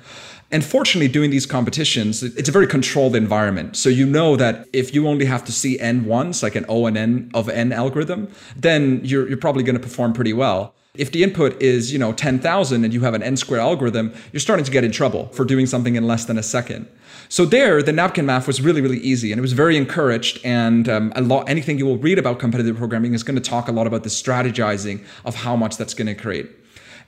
[0.53, 3.77] And fortunately, doing these competitions, it's a very controlled environment.
[3.77, 6.87] So you know that if you only have to see n once, like an O
[6.87, 10.75] and N of n algorithm, then you're, you're probably going to perform pretty well.
[10.93, 14.41] If the input is, you know, 10,000 and you have an n square algorithm, you're
[14.41, 16.85] starting to get in trouble for doing something in less than a second.
[17.29, 20.41] So there, the napkin math was really, really easy, and it was very encouraged.
[20.43, 23.69] And um, a lot, anything you will read about competitive programming is going to talk
[23.69, 26.49] a lot about the strategizing of how much that's going to create.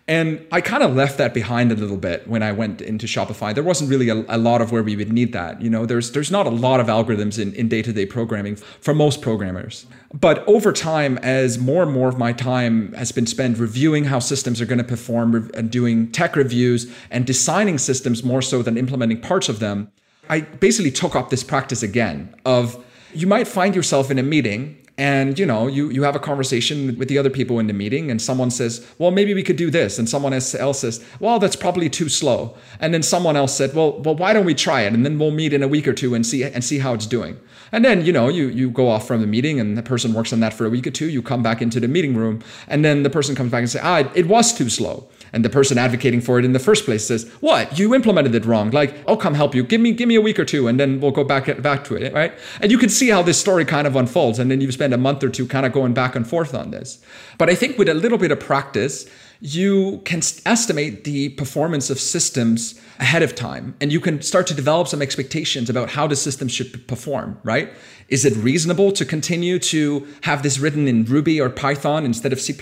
[0.05, 3.55] And I kind of left that behind a little bit when I went into Shopify.
[3.55, 5.61] There wasn't really a, a, lot of where we would need that.
[5.61, 9.21] You know, there's there's not a lot of algorithms in, in day-to-day programming for most
[9.21, 9.85] programmers.
[10.13, 14.19] But over time, as more and more of my time has been spent reviewing how
[14.19, 18.77] systems are going to perform and doing tech reviews and designing systems more so than
[18.77, 19.89] implementing parts of them,
[20.29, 24.82] I basically took up this practice again of you might find yourself in a meeting
[24.97, 28.11] and you know you you have a conversation with the other people in the meeting
[28.11, 29.97] and someone says well maybe we could do this.
[29.97, 32.55] And someone else says well that's probably too slow.
[32.79, 34.93] And then someone else said well well why don't we try it?
[34.93, 37.07] And then we'll meet in a week or two and see and see how it's
[37.07, 37.39] doing.
[37.71, 40.31] And then you know you you go off from the meeting and the person works
[40.31, 41.09] on that for a week or two.
[41.09, 43.79] You come back into the meeting room and then the person comes back and say
[43.81, 47.05] ah it was too slow and the person advocating for it in the first place
[47.05, 47.77] says what?
[47.77, 48.69] You implemented it wrong.
[48.71, 49.63] Like i'll come help you.
[49.63, 51.95] Give me give me a week or two and then we'll go back back to
[51.95, 52.33] it right?
[52.61, 54.97] And you can see how this story kind of unfolds and then you spend a
[54.97, 56.99] month or two kind of going back and forth on this.
[57.37, 59.09] But i think with a little bit of practice
[59.45, 64.53] you can estimate the performance of systems ahead of time and you can start to
[64.53, 67.73] develop some expectations about how the system should perform right?
[68.07, 72.39] Is it reasonable to continue to have this written in ruby or python instead of
[72.39, 72.53] c++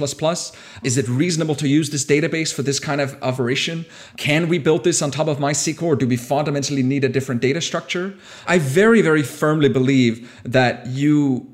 [0.83, 3.85] is it reasonable to use this database for this kind of operation?
[4.17, 7.41] Can we build this on top of mysql or do we fundamentally need a different
[7.41, 8.15] data structure?
[8.47, 11.50] I very very firmly believe that you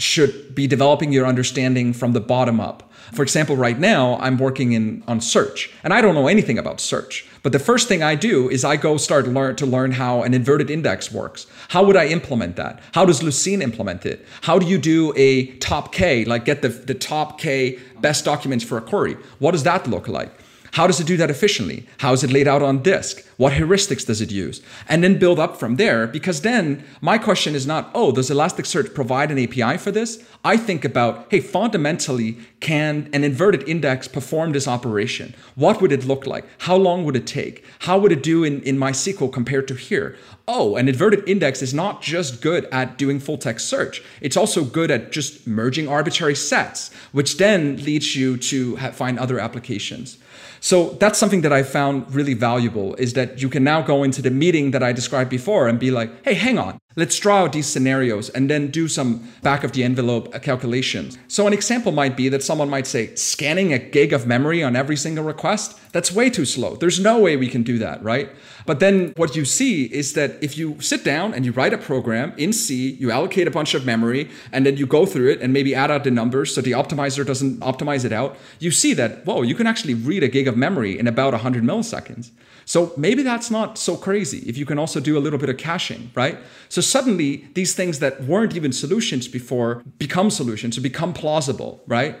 [0.00, 4.72] should be developing your understanding from the bottom up for example, right now I'm working
[4.72, 7.26] in on search, and I don't know anything about search.
[7.42, 10.34] But the first thing I do is I go start learn to learn how an
[10.34, 11.46] inverted index works.
[11.68, 12.80] How would I implement that?
[12.92, 14.26] How does Lucene implement it?
[14.42, 18.64] How do you do a top K, like get the, the top K best documents
[18.64, 19.16] for a query?
[19.38, 20.32] What does that look like?
[20.72, 21.86] How does it do that efficiently?
[21.98, 23.26] How is it laid out on disk?
[23.36, 24.62] What heuristics does it use?
[24.88, 28.94] And then build up from there because then my question is not, oh, does Elasticsearch
[28.94, 30.22] provide an API for this?
[30.44, 35.34] I think about, hey, fundamentally, can an inverted index perform this operation?
[35.54, 36.44] What would it look like?
[36.58, 37.64] How long would it take?
[37.80, 40.16] How would it do in, in MySQL compared to here?
[40.50, 44.64] oh, an inverted index is not just good at doing full text search, it's also
[44.64, 50.18] good at just merging arbitrary sets, which then leads you to find other applications.
[50.60, 54.20] So that's something that I found really valuable is that you can now go into
[54.20, 57.52] the meeting that I described before and be like, hey, hang on, let's draw out
[57.52, 61.18] these scenarios and then do some back of the envelope calculations.
[61.28, 64.76] So an example might be that someone might say, scanning a gig of memory on
[64.76, 66.76] every single request, that's way too slow.
[66.76, 68.30] There's no way we can do that, right?
[68.66, 71.78] But then what you see is that if you sit down and you write a
[71.78, 75.40] program in C, you allocate a bunch of memory, and then you go through it
[75.40, 78.94] and maybe add out the numbers so the optimizer doesn't optimize it out, you see
[78.94, 82.30] that, whoa, you can actually read a gig of memory in about 100 milliseconds.
[82.70, 85.56] So maybe that's not so crazy if you can also do a little bit of
[85.56, 86.38] caching, right?
[86.68, 92.14] So suddenly these things that weren't even solutions before become solutions or become plausible, right?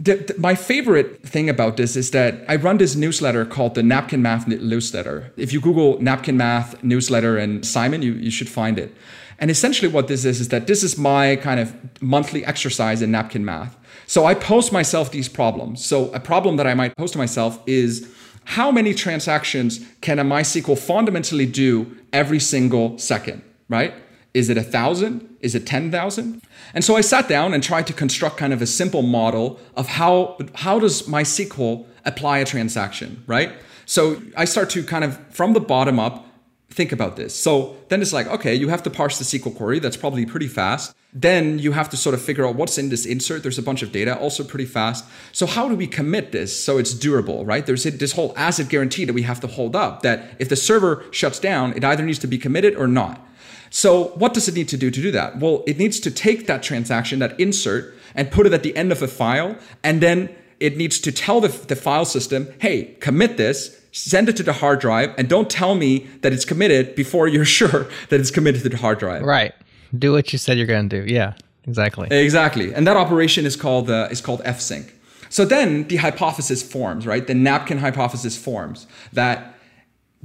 [0.00, 3.82] the, the, my favorite thing about this is that I run this newsletter called the
[3.82, 5.30] Napkin Math newsletter.
[5.36, 8.94] If you Google Napkin Math newsletter and Simon, you, you should find it.
[9.38, 13.10] And essentially, what this is is that this is my kind of monthly exercise in
[13.10, 13.76] Napkin Math.
[14.06, 15.84] So I post myself these problems.
[15.84, 18.08] So a problem that I might post to myself is
[18.50, 23.94] how many transactions can a MySQL fundamentally do every single second, right?
[24.34, 25.36] Is it a thousand?
[25.40, 26.42] Is it 10,000?
[26.74, 29.86] And so I sat down and tried to construct kind of a simple model of
[29.86, 33.52] how, how does MySQL apply a transaction, right?
[33.86, 36.26] So I start to kind of from the bottom up
[36.70, 37.34] think about this.
[37.34, 39.80] So then it's like, okay, you have to parse the SQL query.
[39.80, 40.94] That's probably pretty fast.
[41.12, 43.42] Then you have to sort of figure out what's in this insert.
[43.42, 45.04] There's a bunch of data, also pretty fast.
[45.32, 47.66] So how do we commit this so it's durable, right?
[47.66, 51.04] There's this whole ACID guarantee that we have to hold up that if the server
[51.10, 53.26] shuts down, it either needs to be committed or not.
[53.70, 55.38] So what does it need to do to do that?
[55.38, 58.92] Well, it needs to take that transaction, that insert, and put it at the end
[58.92, 63.36] of a file, and then it needs to tell the, the file system, hey, commit
[63.36, 67.28] this, send it to the hard drive, and don't tell me that it's committed before
[67.28, 69.22] you're sure that it's committed to the hard drive.
[69.22, 69.52] Right.
[69.96, 71.12] Do what you said you're going to do.
[71.12, 71.34] Yeah,
[71.66, 72.08] exactly.
[72.10, 72.72] Exactly.
[72.74, 74.90] And that operation is called uh, is called fsync.
[75.28, 77.26] So then the hypothesis forms, right?
[77.26, 79.54] The napkin hypothesis forms that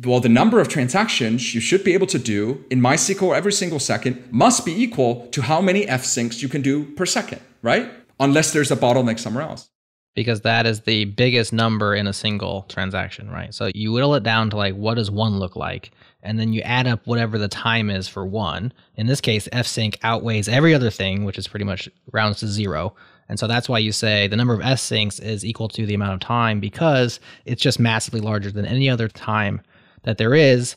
[0.03, 3.79] well, the number of transactions you should be able to do in MySQL every single
[3.79, 7.89] second must be equal to how many fsyncs you can do per second, right?
[8.19, 9.69] Unless there's a bottleneck somewhere else.
[10.15, 13.53] Because that is the biggest number in a single transaction, right?
[13.53, 15.91] So you whittle it down to like what does one look like?
[16.23, 18.73] And then you add up whatever the time is for one.
[18.95, 22.95] In this case, fsync outweighs every other thing, which is pretty much rounds to zero.
[23.27, 26.13] And so that's why you say the number of syncs is equal to the amount
[26.13, 29.61] of time because it's just massively larger than any other time
[30.03, 30.75] that there is,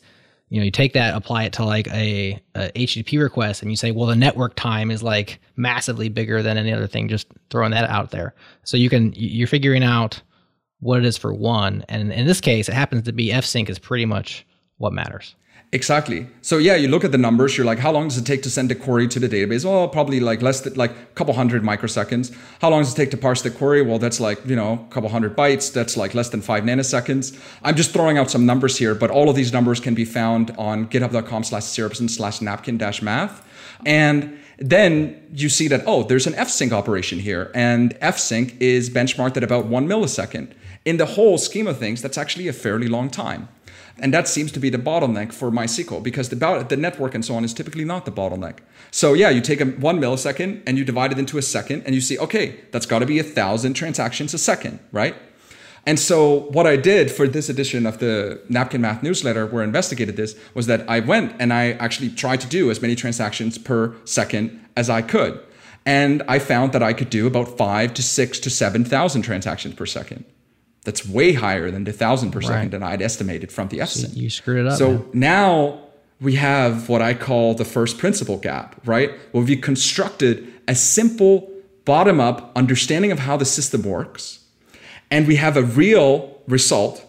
[0.49, 3.77] you know, you take that, apply it to like a, a, HTTP request, and you
[3.77, 7.07] say, well, the network time is like massively bigger than any other thing.
[7.07, 8.33] Just throwing that out there,
[8.63, 10.21] so you can you're figuring out
[10.79, 13.79] what it is for one, and in this case, it happens to be fsync is
[13.79, 14.45] pretty much
[14.77, 15.35] what matters.
[15.71, 16.25] Exactly.
[16.41, 17.55] So yeah, you look at the numbers.
[17.55, 19.63] You're like, how long does it take to send a query to the database?
[19.63, 22.35] Well, probably like less than like a couple hundred microseconds.
[22.59, 23.83] How long does it take to parse the query?
[23.83, 25.71] Well, that's like you know a couple hundred bytes.
[25.71, 27.39] That's like less than five nanoseconds.
[27.61, 30.55] I'm just throwing out some numbers here, but all of these numbers can be found
[30.57, 33.45] on GitHub.com/slash Sirupsen slash napkin dash math,
[33.85, 39.37] and then you see that oh, there's an fsync operation here, and fsync is benchmarked
[39.37, 40.51] at about one millisecond.
[40.83, 43.49] In the whole scheme of things, that's actually a fairly long time.
[44.01, 47.35] And that seems to be the bottleneck for MySQL because the, the network and so
[47.35, 48.59] on is typically not the bottleneck.
[48.91, 51.93] So yeah, you take a one millisecond and you divide it into a second and
[51.93, 55.15] you see, okay, that's got to be a thousand transactions a second, right?
[55.85, 59.65] And so what I did for this edition of the Napkin Math newsletter where I
[59.65, 63.57] investigated this was that I went and I actually tried to do as many transactions
[63.57, 65.39] per second as I could.
[65.85, 69.85] And I found that I could do about five to six to 7,000 transactions per
[69.85, 70.25] second.
[70.85, 74.13] That's way higher than the thousand per second that I'd estimated from the fsync.
[74.13, 74.77] So you screwed it up.
[74.77, 75.09] So man.
[75.13, 75.81] now
[76.21, 79.11] we have what I call the first principle gap, right?
[79.31, 81.49] Where we constructed a simple
[81.85, 84.45] bottom up understanding of how the system works,
[85.09, 87.05] and we have a real result,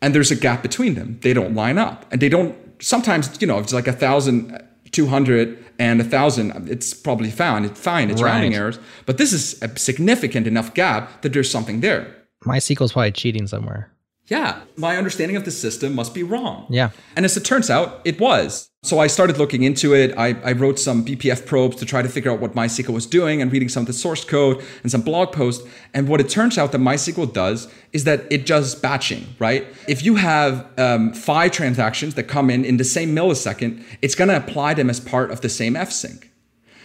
[0.00, 1.18] and there's a gap between them.
[1.22, 2.56] They don't line up, and they don't.
[2.82, 6.68] Sometimes, you know, it's like a thousand, two hundred, and a thousand.
[6.68, 7.64] It's probably fine.
[7.64, 8.10] It's fine.
[8.10, 8.30] It's right.
[8.30, 12.15] rounding errors, but this is a significant enough gap that there's something there.
[12.46, 13.90] MySQL's probably cheating somewhere.
[14.28, 16.66] Yeah, my understanding of the system must be wrong.
[16.68, 16.90] Yeah.
[17.14, 18.70] And as it turns out, it was.
[18.82, 20.16] So I started looking into it.
[20.16, 23.40] I, I wrote some BPF probes to try to figure out what MySQL was doing
[23.40, 25.66] and reading some of the source code and some blog posts.
[25.94, 29.66] And what it turns out that MySQL does is that it does batching, right?
[29.88, 34.28] If you have um, five transactions that come in in the same millisecond, it's going
[34.28, 36.28] to apply them as part of the same fsync.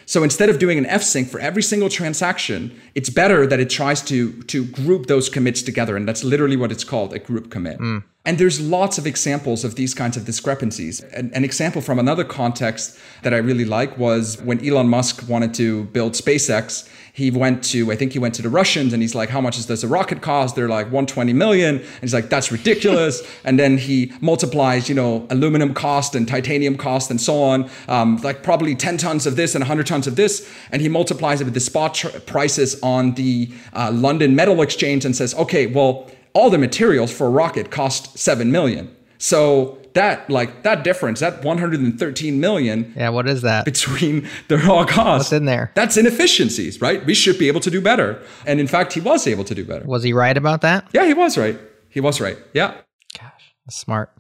[0.06, 4.02] So instead of doing an fsync for every single transaction, it's better that it tries
[4.04, 5.96] to, to group those commits together.
[5.96, 7.80] And that's literally what it's called, a group commit.
[7.80, 8.04] Mm.
[8.24, 11.00] And there's lots of examples of these kinds of discrepancies.
[11.00, 15.56] An, an, example from another context that I really like was when Elon Musk wanted
[15.56, 16.88] to build SpaceX.
[17.14, 19.66] He went to, I think he went to the Russians and he's like, how much
[19.66, 20.56] does a rocket cost?
[20.56, 21.78] They're like 120 million.
[21.78, 23.24] And he's like, that's ridiculous.
[23.44, 28.18] and then he multiplies, you know, aluminum cost and titanium cost and so on, um,
[28.18, 30.48] like probably 10 tons of this and 100 tons of this.
[30.72, 35.06] And he multiplies it with the spot tr- prices on the uh, London Metal Exchange
[35.06, 38.96] and says, okay, well, all the materials for a rocket cost 7 million.
[39.17, 42.94] So that like that difference, that 113 million.
[42.96, 43.65] Yeah, what is that?
[43.65, 45.32] Between the raw costs.
[45.32, 45.72] What's in there?
[45.76, 47.06] That's inefficiencies, right?
[47.06, 48.22] We should be able to do better.
[48.46, 49.86] And in fact, he was able to do better.
[49.86, 50.88] Was he right about that?
[50.94, 51.60] Yeah, he was right.
[51.89, 52.38] He was right.
[52.54, 52.78] Yeah.
[53.20, 54.12] Gosh, that's smart.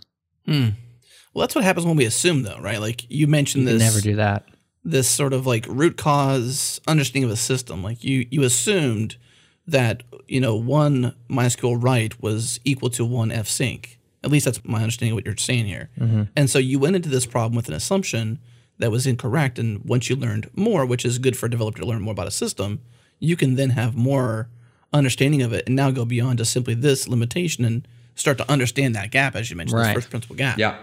[0.45, 0.69] Hmm.
[1.33, 2.81] Well, that's what happens when we assume, though, right?
[2.81, 3.81] Like you mentioned you this.
[3.81, 4.45] Never do that.
[4.83, 7.81] This sort of like root cause understanding of a system.
[7.83, 9.15] Like you, you assumed
[9.71, 13.97] that you know one MySQL write was equal to one fsync.
[14.23, 15.89] At least that's my understanding of what you're saying here.
[15.99, 16.23] Mm-hmm.
[16.35, 18.39] And so you went into this problem with an assumption
[18.77, 19.57] that was incorrect.
[19.57, 22.27] And once you learned more, which is good for a developer to learn more about
[22.27, 22.81] a system,
[23.19, 24.49] you can then have more
[24.93, 28.95] understanding of it and now go beyond just simply this limitation and start to understand
[28.95, 29.87] that gap, as you mentioned, right.
[29.87, 30.57] this first principle gap.
[30.57, 30.77] Yeah.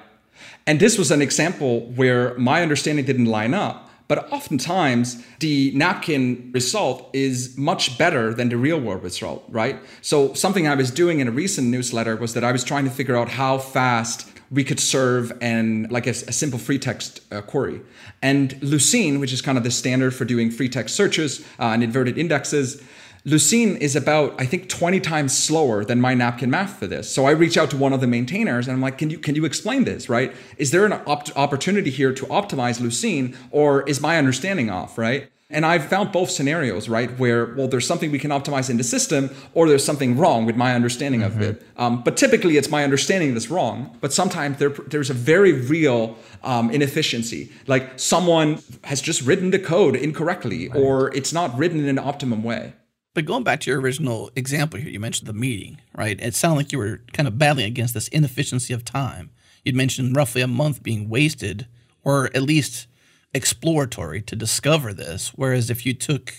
[0.66, 3.87] And this was an example where my understanding didn't line up.
[4.08, 9.78] But oftentimes, the napkin result is much better than the real world result, right?
[10.00, 12.90] So, something I was doing in a recent newsletter was that I was trying to
[12.90, 17.42] figure out how fast we could serve and like a, a simple free text uh,
[17.42, 17.82] query.
[18.22, 21.84] And Lucene, which is kind of the standard for doing free text searches uh, and
[21.84, 22.82] inverted indexes,
[23.24, 27.12] Lucene is about, I think, 20 times slower than my napkin math for this.
[27.12, 29.34] So I reach out to one of the maintainers and I'm like, can you can
[29.34, 30.34] you explain this, right?
[30.56, 35.30] Is there an op- opportunity here to optimize Lucene or is my understanding off, right?
[35.50, 37.10] And I've found both scenarios, right?
[37.18, 40.56] Where, well, there's something we can optimize in the system, or there's something wrong with
[40.56, 41.40] my understanding mm-hmm.
[41.40, 41.62] of it.
[41.78, 43.96] Um, but typically, it's my understanding that's wrong.
[44.02, 47.50] But sometimes there, there's a very real um, inefficiency.
[47.66, 50.78] Like someone has just written the code incorrectly, right.
[50.78, 52.74] or it's not written in an optimum way.
[53.18, 56.16] But going back to your original example here, you mentioned the meeting, right?
[56.20, 59.30] It sounded like you were kind of battling against this inefficiency of time.
[59.64, 61.66] You'd mentioned roughly a month being wasted,
[62.04, 62.86] or at least
[63.34, 65.32] exploratory to discover this.
[65.34, 66.32] Whereas if you took,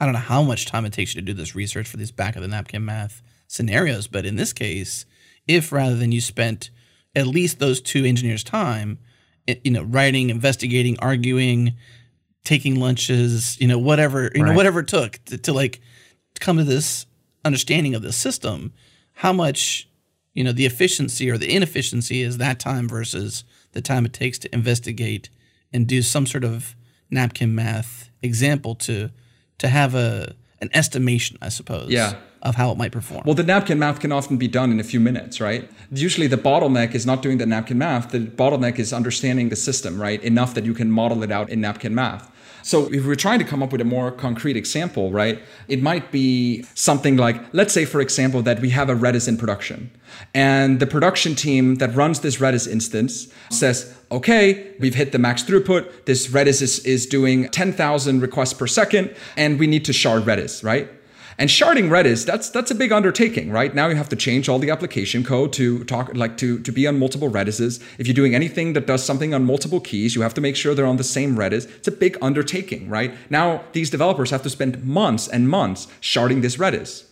[0.00, 2.10] I don't know how much time it takes you to do this research for these
[2.10, 5.04] back of the napkin math scenarios, but in this case,
[5.46, 6.70] if rather than you spent
[7.14, 8.98] at least those two engineers' time,
[9.48, 11.74] eh, you know, writing, investigating, arguing,
[12.42, 14.48] taking lunches, you know, whatever, you right.
[14.48, 15.82] know, whatever it took to, to like
[16.42, 17.06] come to this
[17.44, 18.72] understanding of the system,
[19.14, 19.88] how much
[20.34, 24.38] you know the efficiency or the inefficiency is that time versus the time it takes
[24.40, 25.30] to investigate
[25.72, 26.76] and do some sort of
[27.10, 29.10] napkin math example to
[29.58, 31.90] to have a an estimation, I suppose.
[31.90, 32.14] Yeah.
[32.42, 33.22] Of how it might perform.
[33.24, 35.70] Well, the napkin math can often be done in a few minutes, right?
[35.92, 38.10] Usually, the bottleneck is not doing the napkin math.
[38.10, 40.20] The bottleneck is understanding the system, right?
[40.24, 42.32] Enough that you can model it out in napkin math.
[42.62, 46.10] So if we're trying to come up with a more concrete example, right, it might
[46.10, 49.90] be something like, let's say, for example, that we have a Redis in production.
[50.34, 55.42] And the production team that runs this Redis instance says, okay, we've hit the max
[55.42, 56.04] throughput.
[56.04, 60.62] This Redis is, is doing 10,000 requests per second, and we need to shard Redis,
[60.62, 60.88] right?
[61.42, 63.74] And sharding Redis, that's that's a big undertaking, right?
[63.74, 66.86] Now you have to change all the application code to talk like to, to be
[66.86, 67.82] on multiple Redises.
[67.98, 70.72] If you're doing anything that does something on multiple keys, you have to make sure
[70.72, 71.68] they're on the same Redis.
[71.78, 73.12] It's a big undertaking, right?
[73.28, 77.06] Now these developers have to spend months and months sharding this Redis.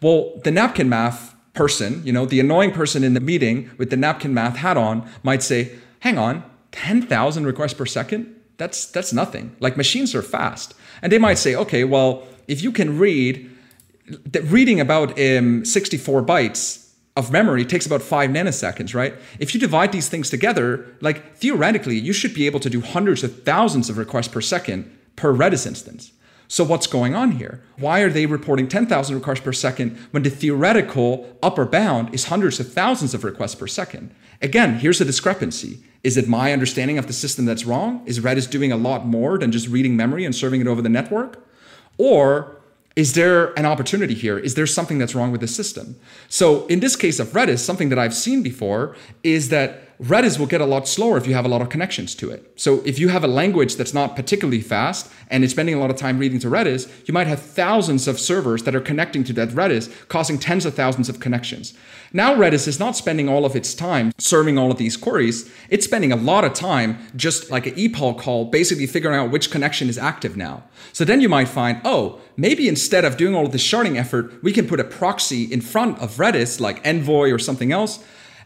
[0.00, 3.96] Well, the napkin math person, you know, the annoying person in the meeting with the
[3.96, 8.32] napkin math hat on might say, hang on, 10,000 requests per second?
[8.58, 9.56] That's that's nothing.
[9.58, 10.72] Like machines are fast.
[11.02, 13.48] And they might say, okay, well, if you can read
[14.44, 19.14] reading about um, 64 bytes of memory takes about five nanoseconds, right?
[19.38, 23.22] If you divide these things together, like theoretically, you should be able to do hundreds
[23.22, 26.12] of thousands of requests per second per Redis instance.
[26.48, 27.62] So what's going on here?
[27.78, 32.60] Why are they reporting 10,000 requests per second when the theoretical upper bound is hundreds
[32.60, 34.14] of thousands of requests per second?
[34.42, 35.82] Again, here's a discrepancy.
[36.02, 38.02] Is it my understanding of the system that's wrong?
[38.04, 40.88] Is Redis doing a lot more than just reading memory and serving it over the
[40.88, 41.46] network?
[41.96, 42.61] Or
[42.94, 44.38] is there an opportunity here?
[44.38, 45.96] Is there something that's wrong with the system?
[46.28, 50.46] So, in this case of Redis, something that I've seen before is that Redis will
[50.46, 52.52] get a lot slower if you have a lot of connections to it.
[52.56, 55.90] So if you have a language that's not particularly fast and it's spending a lot
[55.90, 59.32] of time reading to Redis, you might have thousands of servers that are connecting to
[59.34, 61.72] that Redis, causing tens of thousands of connections.
[62.12, 65.48] Now Redis is not spending all of its time serving all of these queries.
[65.70, 69.52] It's spending a lot of time just like an epoll call, basically figuring out which
[69.52, 70.64] connection is active now.
[70.92, 74.42] So then you might find, oh, maybe instead of doing all of this sharding effort,
[74.42, 78.04] we can put a proxy in front of Redis like Envoy or something else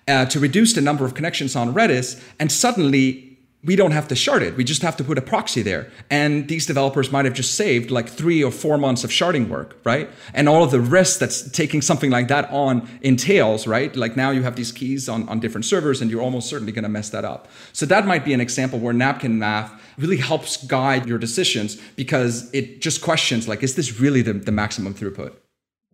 [0.08, 3.26] uh, to reduce the number of connections on Redis, and suddenly
[3.66, 4.56] we don't have to shard it.
[4.56, 5.90] We just have to put a proxy there.
[6.08, 9.76] And these developers might have just saved like three or four months of sharding work,
[9.82, 10.08] right?
[10.34, 13.94] And all of the risk that's taking something like that on entails, right?
[13.96, 16.84] Like now you have these keys on, on different servers and you're almost certainly going
[16.84, 17.48] to mess that up.
[17.72, 22.48] So that might be an example where napkin math really helps guide your decisions because
[22.54, 25.34] it just questions like, is this really the, the maximum throughput?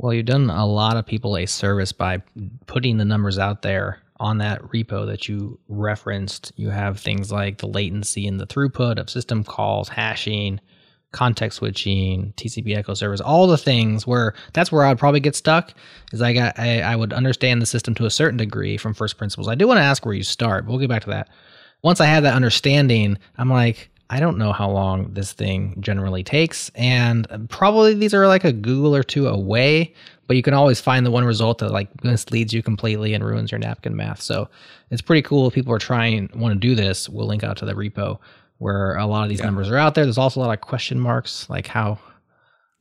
[0.03, 2.23] Well, you've done a lot of people a service by
[2.67, 7.59] putting the numbers out there on that repo that you referenced, you have things like
[7.59, 10.61] the latency and the throughput of system calls, hashing,
[11.13, 15.37] context switching, TCP echo servers, all the things where that's where I would probably get
[15.37, 15.73] stuck.
[16.13, 19.17] Is I got I, I would understand the system to a certain degree from first
[19.17, 19.47] principles.
[19.47, 21.29] I do want to ask where you start, but we'll get back to that.
[21.83, 26.23] Once I have that understanding, I'm like, I don't know how long this thing generally
[26.23, 26.71] takes.
[26.75, 29.95] And probably these are like a Google or two away,
[30.27, 33.51] but you can always find the one result that like misleads you completely and ruins
[33.51, 34.21] your napkin math.
[34.21, 34.51] So
[34.91, 37.09] it's pretty cool if people are trying want to do this.
[37.09, 38.19] We'll link out to the repo
[38.59, 39.47] where a lot of these yeah.
[39.47, 40.05] numbers are out there.
[40.05, 41.99] There's also a lot of question marks, like how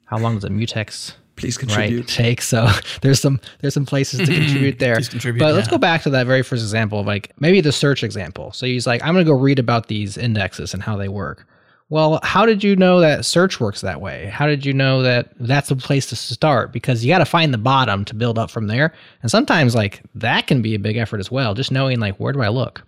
[0.08, 2.00] how long does a mutex please contribute.
[2.00, 2.68] right, take so
[3.02, 4.96] there's some there's some places to contribute there.
[4.96, 5.54] Contribute, but yeah.
[5.54, 8.52] let's go back to that very first example of like maybe the search example.
[8.54, 11.48] So he's like i'm going to go read about these indexes and how they work.
[11.90, 14.28] Well how did you know that search works that way?
[14.28, 16.72] How did you know that that's a place to start?
[16.72, 18.94] Because you got to find the bottom to build up from there.
[19.22, 22.34] And sometimes like that can be a big effort as well just knowing like where
[22.34, 22.86] do i look?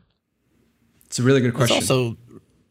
[1.05, 1.77] It's a really good question.
[1.77, 2.17] it's also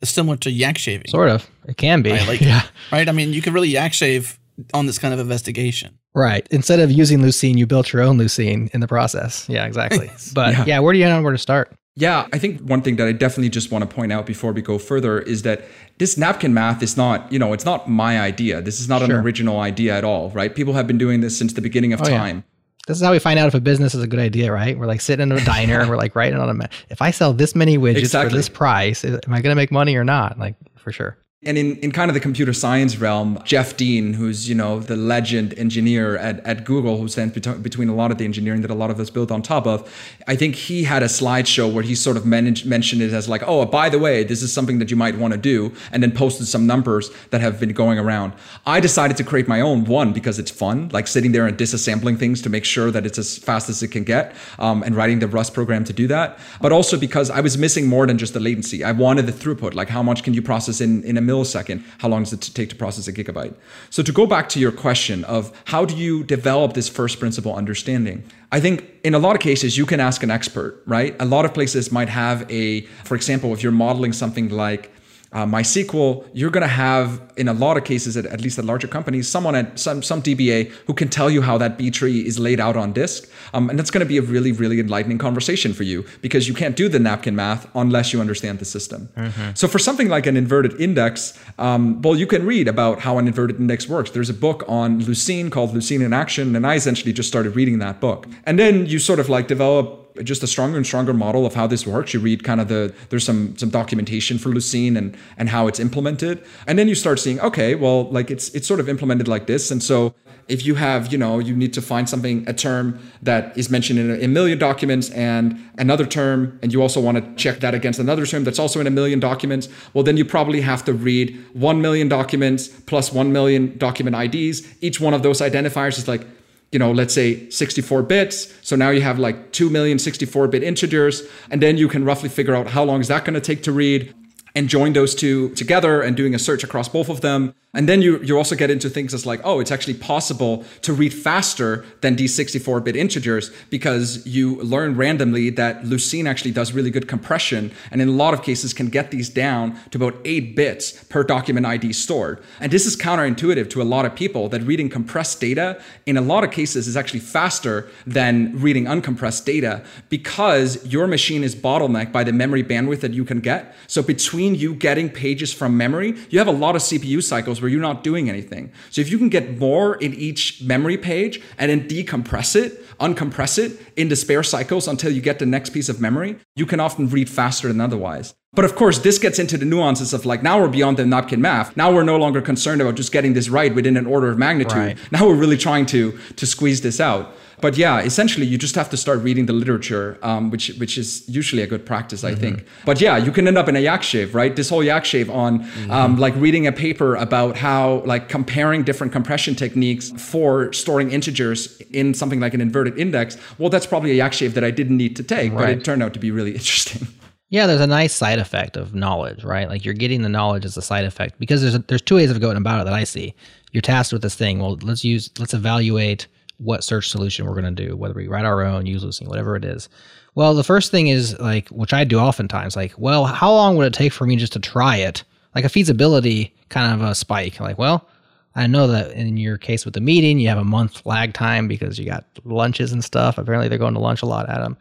[0.03, 1.07] similar to yak shaving.
[1.09, 1.49] Sort of.
[1.69, 2.11] It can be.
[2.11, 2.27] Right?
[2.27, 2.63] Like, yeah.
[2.91, 3.09] Right?
[3.09, 4.39] I mean you can really yak shave
[4.75, 5.99] on this kind of investigation.
[6.15, 6.47] Right.
[6.51, 9.49] Instead of using Lucene, you built your own Lucene in the process.
[9.49, 10.11] Yeah, exactly.
[10.35, 10.65] But yeah.
[10.67, 11.75] yeah, where do you know where to start?
[11.95, 14.63] Yeah, I think one thing that I definitely just want to point out before we
[14.63, 15.65] go further is that
[15.99, 18.63] this napkin math is not, you know, it's not my idea.
[18.63, 19.11] This is not sure.
[19.11, 20.55] an original idea at all, right?
[20.55, 22.37] People have been doing this since the beginning of oh, time.
[22.37, 22.43] Yeah.
[22.87, 24.77] This is how we find out if a business is a good idea, right?
[24.77, 26.73] We're like sitting in a diner, and we're like writing on a map.
[26.89, 28.31] If I sell this many widgets exactly.
[28.31, 30.39] for this price, am I going to make money or not?
[30.39, 31.17] Like for sure.
[31.45, 34.95] And in, in kind of the computer science realm, Jeff Dean, who's, you know, the
[34.95, 38.71] legend engineer at, at Google, who stands bet- between a lot of the engineering that
[38.71, 39.93] a lot of us built on top of,
[40.29, 43.65] I think he had a slideshow where he sort of mentioned it as like, oh,
[43.65, 46.47] by the way, this is something that you might want to do, and then posted
[46.47, 48.35] some numbers that have been going around.
[48.65, 52.21] I decided to create my own one because it's fun, like sitting there and disassembling
[52.21, 55.19] things to make sure that it's as fast as it can get, um, and writing
[55.19, 56.39] the Rust program to do that.
[56.61, 58.85] But also because I was missing more than just the latency.
[58.85, 61.83] I wanted the throughput, like how much can you process in, in a millisecond?
[61.99, 63.55] How long does it take to process a gigabyte?
[63.91, 67.55] So to go back to your question of how do you develop this first principle
[67.55, 68.25] understanding?
[68.51, 71.17] I think in a lot of cases you can ask an expert, right?
[71.21, 74.91] A lot of places might have a, for example, if you're modeling something like
[75.33, 78.65] uh, MySQL, you're going to have, in a lot of cases, at, at least at
[78.65, 82.21] larger companies, someone at some, some DBA who can tell you how that B tree
[82.27, 83.29] is laid out on disk.
[83.55, 86.55] Um, and that's going to be a really, really enlightening conversation for you because you
[86.55, 89.09] can't do the napkin math unless you understand the system.
[89.17, 89.51] Mm-hmm.
[89.55, 93.27] So for something like an inverted index, um, well, you can read about how an
[93.27, 94.11] inverted index works.
[94.11, 97.79] There's a book on Lucene called Lucene in Action, and I essentially just started reading
[97.79, 98.27] that book.
[98.45, 101.67] And then you sort of like develop just a stronger and stronger model of how
[101.67, 102.13] this works.
[102.15, 105.81] You read kind of the there's some some documentation for Lucene and and how it's
[105.81, 109.47] implemented, and then you start seeing okay, well, like it's it's sort of implemented like
[109.47, 110.15] this, and so
[110.49, 113.99] if you have you know you need to find something a term that is mentioned
[113.99, 117.99] in a, million documents and another term, and you also want to check that against
[117.99, 121.43] another term that's also in a million documents, well then you probably have to read
[121.53, 124.63] one million documents plus one million document IDs.
[124.83, 126.27] Each one of those identifiers is like
[126.73, 128.53] you know, let's say 64 bits.
[128.63, 131.23] So now you have like 2 million 64 bit integers.
[131.51, 133.73] And then you can roughly figure out how long is that going to take to
[133.73, 134.15] read
[134.55, 137.55] and join those two together and doing a search across both of them.
[137.75, 140.93] And then you, you also get into things as like, oh, it's actually possible to
[140.93, 146.75] read faster than these 64 bit integers because you learn randomly that Lucene actually does
[146.75, 150.21] really good compression and in a lot of cases can get these down to about
[150.27, 152.43] eight bits per document ID stored.
[152.61, 156.21] And this is counterintuitive to a lot of people that reading compressed data in a
[156.21, 162.13] lot of cases is actually faster than reading uncompressed data because your machine is bottlenecked
[162.13, 163.75] by the memory bandwidth that you can get.
[163.87, 167.71] So between you getting pages from memory, you have a lot of CPU cycles where
[167.71, 168.73] you're not doing anything.
[168.91, 173.59] So if you can get more in each memory page and then decompress it, uncompress
[173.59, 177.09] it into spare cycles until you get the next piece of memory, you can often
[177.09, 178.35] read faster than otherwise.
[178.55, 181.41] But of course, this gets into the nuances of like now we're beyond the napkin
[181.41, 181.75] math.
[181.75, 184.77] Now we're no longer concerned about just getting this right within an order of magnitude.
[184.77, 184.99] Right.
[185.13, 187.35] Now we're really trying to to squeeze this out.
[187.63, 191.27] But yeah, essentially you just have to start reading the literature, um, which which is
[191.29, 192.67] usually a good practice, I think.
[192.85, 194.55] But yeah, you can end up in a yak shave, right?
[194.55, 199.13] This whole yak shave on um, like reading a paper about how like comparing different
[199.13, 203.39] compression techniques for storing integers in something like an inverted index.
[203.59, 206.03] Well, that's probably a yak shave that I didn't need to take, but it turned
[206.03, 207.07] out to be really interesting.
[207.49, 209.69] Yeah, there's a nice side effect of knowledge, right?
[209.69, 212.31] Like you're getting the knowledge as a side effect because there's a, there's two ways
[212.31, 213.35] of going about it that I see.
[213.73, 214.59] You're tasked with this thing.
[214.59, 216.27] Well, let's use let's evaluate
[216.63, 219.57] what search solution we're going to do, whether we write our own, use Lucene, whatever
[219.57, 219.89] it is.
[220.35, 223.87] Well, the first thing is like, which I do oftentimes, like, well, how long would
[223.87, 225.25] it take for me just to try it?
[225.55, 227.61] Like a feasibility kind of a spike.
[227.61, 228.09] Like, well,
[228.55, 231.69] I know that in your case with the meeting, you have a month lag time
[231.69, 233.39] because you got lunches and stuff.
[233.39, 234.77] Apparently, they're going to lunch a lot, Adam.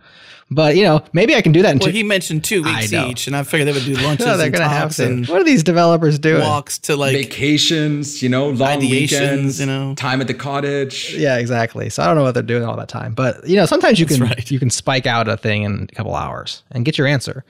[0.53, 1.93] But you know, maybe I can do that in Well, two.
[1.93, 4.53] he mentioned two weeks each, and I figured they would do lunches No, they're and
[4.55, 5.23] gonna have talks to.
[5.31, 6.41] What are these developers doing?
[6.41, 9.95] walks to like Vacations, you know, long weekends, you know.
[9.95, 11.15] time at the cottage.
[11.15, 11.89] Yeah, exactly.
[11.89, 14.05] So I don't know what they're doing all that time, but you know, sometimes you
[14.05, 14.51] can right.
[14.51, 17.45] you can spike out a thing in a couple hours and get your answer.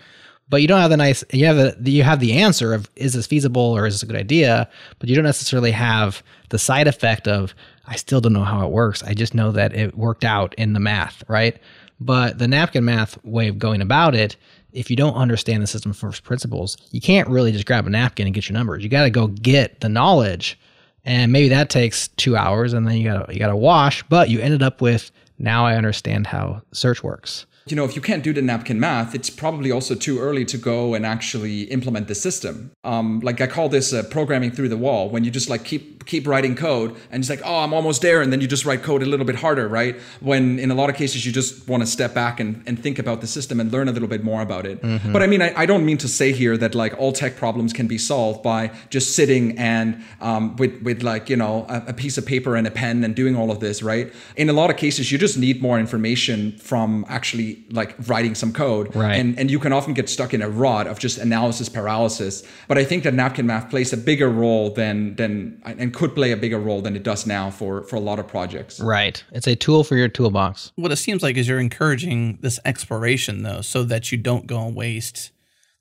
[0.52, 3.14] But you don't have the nice you have the you have the answer of is
[3.14, 6.88] this feasible or is this a good idea, but you don't necessarily have the side
[6.88, 7.56] effect of
[7.88, 9.02] I still don't know how it works.
[9.02, 11.58] I just know that it worked out in the math, right?
[12.00, 14.36] But the napkin math way of going about it,
[14.74, 18.28] if you don't understand the system first principles, you can't really just grab a napkin
[18.28, 18.84] and get your numbers.
[18.84, 20.60] You got to go get the knowledge
[21.06, 24.40] and maybe that takes two hours and then you gotta you gotta wash but you
[24.40, 28.34] ended up with now i understand how search works you know, if you can't do
[28.34, 32.72] the napkin math, it's probably also too early to go and actually implement the system.
[32.84, 36.06] Um, like I call this uh, programming through the wall, when you just like keep
[36.06, 38.84] keep writing code and it's like, oh, I'm almost there, and then you just write
[38.84, 39.96] code a little bit harder, right?
[40.20, 43.00] When in a lot of cases you just want to step back and, and think
[43.00, 44.82] about the system and learn a little bit more about it.
[45.14, 47.72] But I mean, I, I don't mean to say here that like all tech problems
[47.74, 51.94] can be solved by just sitting and um, with with like you know a, a
[51.94, 54.12] piece of paper and a pen and doing all of this, right?
[54.36, 58.52] In a lot of cases, you just need more information from actually like writing some
[58.54, 59.16] code, Right.
[59.16, 62.44] And and you can often get stuck in a rut of just analysis paralysis.
[62.68, 66.32] But I think that napkin math plays a bigger role than than and could play
[66.32, 68.80] a bigger role than it does now for for a lot of projects.
[68.80, 72.60] right it's a tool for your toolbox what it seems like is you're encouraging this
[72.66, 75.32] exploration though so that you don't go and waste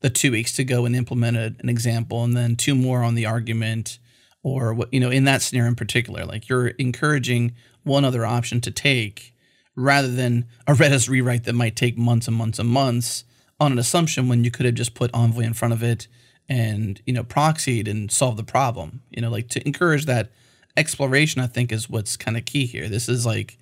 [0.00, 3.14] the two weeks to go and implement a- an example and then two more on
[3.14, 3.98] the argument
[4.42, 7.52] or what you know in that scenario in particular like you're encouraging
[7.84, 9.34] one other option to take
[9.76, 13.24] rather than a redis rewrite that might take months and months and months
[13.58, 16.08] on an assumption when you could have just put envoy in front of it
[16.48, 20.30] and you know proxied and solved the problem you know like to encourage that
[20.76, 23.58] exploration i think is what's kind of key here this is like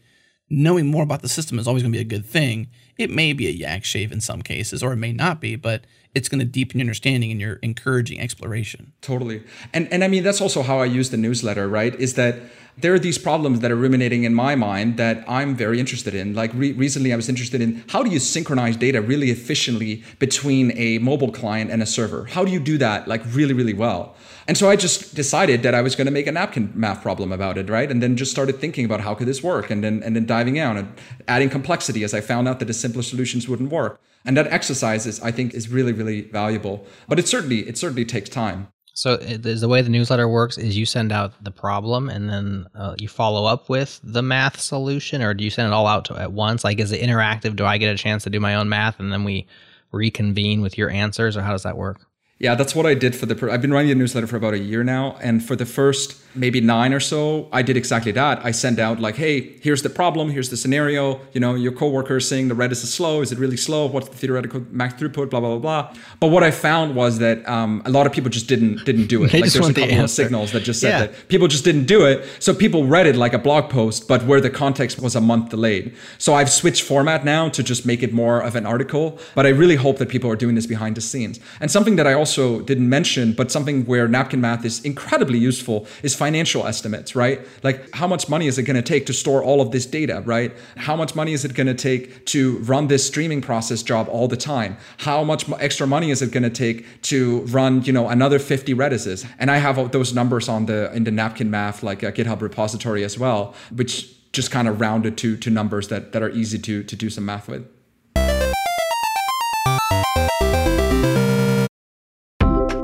[0.50, 2.68] knowing more about the system is always going to be a good thing.
[2.96, 5.84] It may be a yak shave in some cases, or it may not be, but
[6.14, 8.92] it's going to deepen your understanding and you're encouraging exploration.
[9.02, 9.42] Totally.
[9.72, 11.94] And and I mean that's also how I use the newsletter, right?
[11.94, 12.40] Is that
[12.80, 16.34] there are these problems that are ruminating in my mind that I'm very interested in.
[16.34, 20.72] Like re- recently I was interested in how do you synchronize data really efficiently between
[20.76, 22.26] a mobile client and a server?
[22.26, 24.14] How do you do that like really really well?
[24.46, 27.32] And so I just decided that I was going to make a napkin math problem
[27.32, 27.90] about it, right?
[27.90, 30.58] And then just started thinking about how could this work and then and then diving
[30.58, 30.92] out and
[31.26, 34.00] adding complexity as I found out that the simpler solutions wouldn't work.
[34.24, 36.86] And that exercise is I think is really really valuable.
[37.08, 38.68] But it certainly it certainly takes time.
[38.98, 42.66] So is the way the newsletter works is you send out the problem and then
[42.74, 46.04] uh, you follow up with the math solution or do you send it all out
[46.04, 48.56] to, at once like is it interactive do i get a chance to do my
[48.56, 49.46] own math and then we
[49.92, 52.00] reconvene with your answers or how does that work
[52.40, 53.34] Yeah, that's what I did for the.
[53.50, 56.60] I've been writing the newsletter for about a year now, and for the first maybe
[56.60, 58.40] nine or so, I did exactly that.
[58.44, 60.30] I sent out like, "Hey, here's the problem.
[60.30, 61.20] Here's the scenario.
[61.34, 63.20] You know, your coworker is saying the Redis is slow.
[63.20, 63.86] Is it really slow?
[63.86, 65.30] What's the theoretical max throughput?
[65.30, 65.82] Blah blah blah blah."
[66.20, 69.24] But what I found was that um, a lot of people just didn't didn't do
[69.24, 69.32] it.
[69.32, 71.00] They like just there's a want the couple of signals that just said Yeah.
[71.06, 72.24] that people just didn't do it.
[72.38, 75.50] So people read it like a blog post, but where the context was a month
[75.50, 75.94] delayed.
[76.18, 79.18] So I've switched format now to just make it more of an article.
[79.34, 81.40] But I really hope that people are doing this behind the scenes.
[81.60, 85.86] And something that I also didn't mention, but something where napkin math is incredibly useful
[86.02, 87.40] is financial estimates, right?
[87.62, 90.22] Like how much money is it going to take to store all of this data,
[90.26, 90.52] right?
[90.76, 94.28] How much money is it going to take to run this streaming process job all
[94.28, 94.76] the time?
[94.98, 98.74] How much extra money is it going to take to run, you know, another 50
[98.74, 99.26] Redises?
[99.38, 103.04] And I have those numbers on the in the napkin math like a GitHub repository
[103.04, 103.92] as well, which
[104.32, 107.24] just kind of rounded to to numbers that that are easy to to do some
[107.24, 107.64] math with.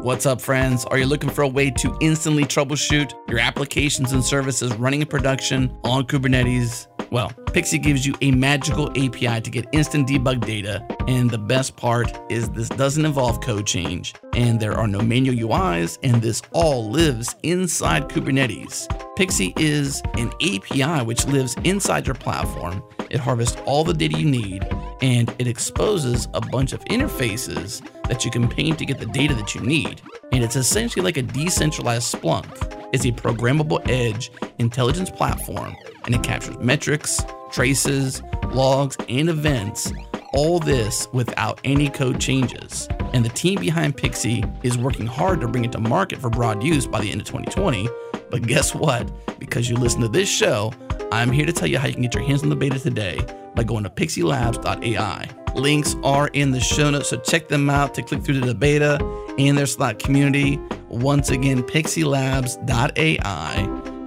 [0.04, 0.84] What's up, friends?
[0.84, 5.06] Are you looking for a way to instantly troubleshoot your applications and services running in
[5.06, 6.93] production on Kubernetes?
[7.14, 10.84] Well, Pixie gives you a magical API to get instant debug data.
[11.06, 14.14] And the best part is this doesn't involve code change.
[14.32, 18.88] and there are no manual UIs, and this all lives inside Kubernetes.
[19.14, 22.82] Pixie is an API which lives inside your platform.
[23.10, 24.66] It harvests all the data you need,
[25.00, 29.34] and it exposes a bunch of interfaces that you can paint to get the data
[29.34, 30.02] that you need.
[30.32, 32.73] And it's essentially like a decentralized Splunk.
[32.94, 34.30] It's a programmable edge
[34.60, 35.74] intelligence platform,
[36.04, 37.20] and it captures metrics,
[37.50, 38.22] traces,
[38.52, 39.92] logs, and events
[40.32, 42.86] all this without any code changes.
[43.12, 46.62] And the team behind Pixie is working hard to bring it to market for broad
[46.62, 47.88] use by the end of 2020.
[48.30, 49.10] But guess what?
[49.40, 50.72] Because you listen to this show,
[51.10, 53.18] I'm here to tell you how you can get your hands on the beta today
[53.56, 55.28] by going to pixielabs.ai.
[55.56, 58.54] Links are in the show notes, so check them out to click through to the
[58.54, 58.98] beta
[59.38, 60.58] and their Slack community.
[60.88, 63.54] Once again, pixielabs.ai,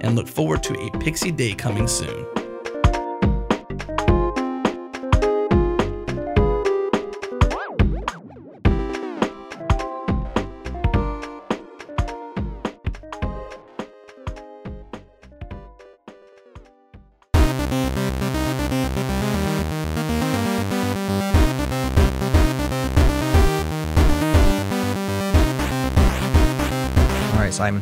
[0.00, 2.37] and look forward to a Pixie Day coming soon.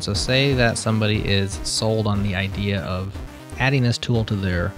[0.01, 3.17] So, say that somebody is sold on the idea of
[3.59, 4.73] adding this tool to their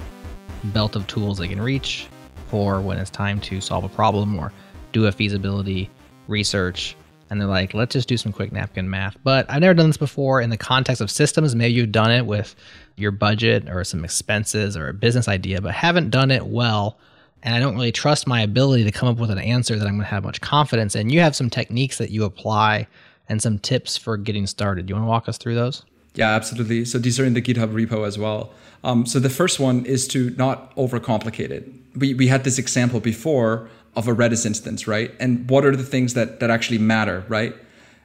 [0.65, 2.09] belt of tools they can reach
[2.49, 4.53] for when it's time to solve a problem or
[4.93, 5.91] do a feasibility
[6.27, 6.97] research.
[7.31, 9.17] And they're like, let's just do some quick napkin math.
[9.23, 11.55] But I've never done this before in the context of systems.
[11.55, 12.55] Maybe you've done it with
[12.97, 16.99] your budget or some expenses or a business idea, but haven't done it well.
[17.43, 19.95] And I don't really trust my ability to come up with an answer that I'm
[19.95, 21.11] going to have much confidence in.
[21.11, 22.87] You have some techniques that you apply
[23.29, 24.87] and some tips for getting started.
[24.87, 25.85] Do you want to walk us through those?
[26.15, 26.85] Yeah, absolutely.
[26.85, 28.51] So these are in the GitHub repo as well.
[28.83, 31.69] Um, so the first one is to not overcomplicate it.
[31.97, 35.13] We, we had this example before of a Redis instance, right?
[35.21, 37.55] And what are the things that, that actually matter, right?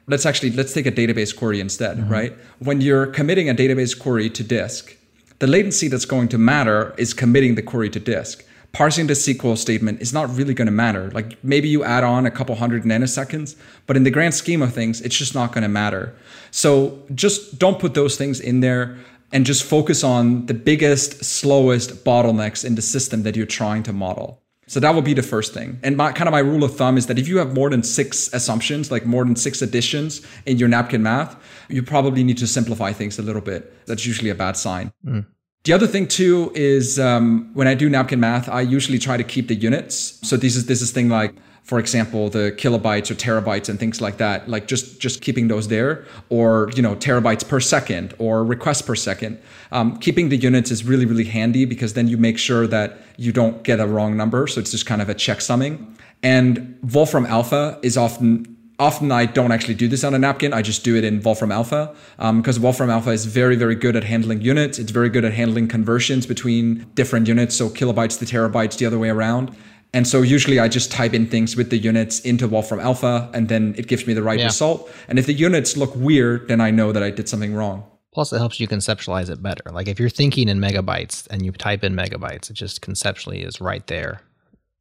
[0.06, 2.12] Let's actually, let's take a database query instead, mm-hmm.
[2.12, 2.32] right?
[2.58, 4.96] When you're committing a database query to disk,
[5.38, 8.44] the latency that's going to matter is committing the query to disk
[8.74, 11.10] parsing the SQL statement is not really going to matter.
[11.12, 13.56] Like maybe you add on a couple hundred nanoseconds,
[13.86, 16.14] but in the grand scheme of things, it's just not going to matter.
[16.50, 18.98] So just don't put those things in there
[19.32, 23.92] and just focus on the biggest, slowest bottlenecks in the system that you're trying to
[23.92, 24.40] model.
[24.66, 25.78] So that would be the first thing.
[25.82, 27.82] And my kind of my rule of thumb is that if you have more than
[27.82, 31.36] six assumptions, like more than six additions in your napkin math,
[31.68, 33.86] you probably need to simplify things a little bit.
[33.86, 34.92] That's usually a bad sign.
[35.04, 35.26] Mm.
[35.64, 39.24] The other thing too is um, when I do napkin math, I usually try to
[39.24, 40.18] keep the units.
[40.22, 44.02] So this is this is thing like, for example, the kilobytes or terabytes and things
[44.02, 44.46] like that.
[44.46, 48.94] Like just just keeping those there, or you know terabytes per second or requests per
[48.94, 49.40] second.
[49.72, 53.32] Um, keeping the units is really really handy because then you make sure that you
[53.32, 54.46] don't get a wrong number.
[54.46, 55.94] So it's just kind of a checksumming.
[56.22, 60.52] And Wolfram Alpha is often often I don't actually do this on a napkin.
[60.52, 63.96] I just do it in Wolfram Alpha because um, Wolfram Alpha is very, very good
[63.96, 64.78] at handling units.
[64.78, 68.98] It's very good at handling conversions between different units, so kilobytes to terabytes, the other
[68.98, 69.54] way around.
[69.92, 73.48] And so usually I just type in things with the units into Wolfram Alpha, and
[73.48, 74.46] then it gives me the right yeah.
[74.46, 74.90] result.
[75.06, 77.84] And if the units look weird, then I know that I did something wrong.
[78.12, 79.62] Plus, it helps you conceptualize it better.
[79.72, 83.60] Like if you're thinking in megabytes and you type in megabytes, it just conceptually is
[83.60, 84.20] right there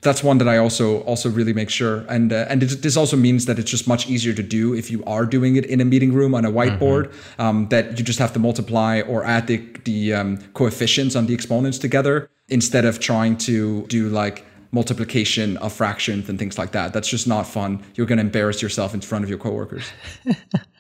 [0.02, 2.06] That's one that I also also really make sure.
[2.08, 5.04] And uh, and this also means that it's just much easier to do if you
[5.04, 7.08] are doing it in a meeting room on a whiteboard.
[7.08, 7.42] Mm-hmm.
[7.42, 11.34] Um, that you just have to multiply or add the the um, coefficients on the
[11.34, 16.94] exponents together instead of trying to do like multiplication of fractions and things like that.
[16.94, 17.84] That's just not fun.
[17.96, 19.86] You're going to embarrass yourself in front of your coworkers.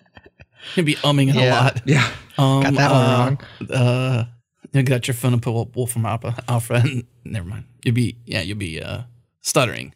[0.76, 1.41] You'll be umming yeah.
[1.41, 1.82] a lot.
[1.86, 2.09] Yeah.
[2.38, 3.39] Um, got that one uh, wrong.
[3.70, 4.26] Uh,
[4.72, 6.36] you got your phone and put Wolfram Alpha.
[6.47, 6.84] Alpha.
[7.26, 7.65] Never mind.
[7.84, 8.41] You'll be yeah.
[8.41, 9.01] You'll be uh,
[9.41, 9.93] stuttering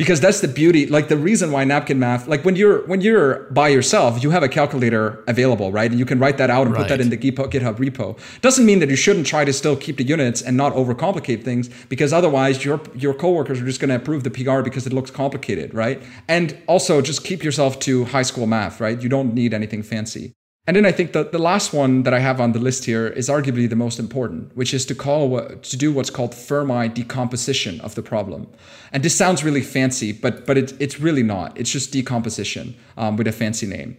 [0.00, 3.30] because that's the beauty like the reason why napkin math like when you're when you're
[3.50, 5.90] by yourself you have a calculator available right?
[5.90, 6.82] And you can write that out and right.
[6.82, 8.18] put that in the github repo.
[8.40, 11.68] Doesn't mean that you shouldn't try to still keep the units and not overcomplicate things
[11.88, 15.10] because otherwise your your coworkers are just going to approve the pr because it looks
[15.10, 16.02] complicated right?
[16.28, 19.00] And also just keep yourself to high school math right?
[19.00, 20.34] You don't need anything fancy
[20.70, 23.08] And then I think that the last one that I have on the list here
[23.08, 27.80] is arguably the most important, which is to call to do what's called Fermi decomposition
[27.80, 28.46] of the problem.
[28.92, 31.58] And this sounds really fancy, but but it, it's really not.
[31.58, 33.96] It's just decomposition um, with a fancy name.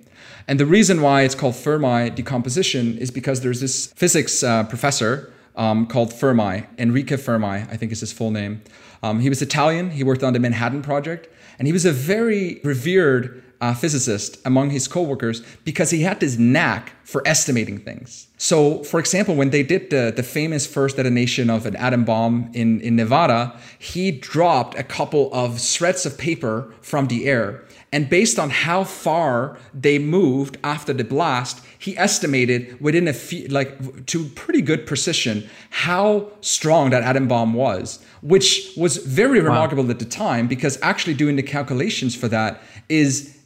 [0.48, 5.34] And the reason why it's called Fermi decomposition is because there's this physics uh, professor
[5.58, 8.62] um, called Fermi, Enrico Fermi, I think is his full name.
[9.04, 9.92] Um, he was Italian.
[9.92, 11.28] He worked on the Manhattan Project,
[11.60, 16.38] and he was a very revered uh, physicist among his coworkers because he had this
[16.38, 18.28] knack for estimating things.
[18.38, 22.50] So, for example, when they did the, the famous first detonation of an atom bomb
[22.54, 27.64] in, in Nevada, he dropped a couple of shreds of paper from the air.
[27.94, 33.48] And based on how far they moved after the blast, he estimated within a few,
[33.50, 39.50] like to pretty good precision, how strong that atom bomb was, which was very wow.
[39.50, 43.38] remarkable at the time because actually doing the calculations for that is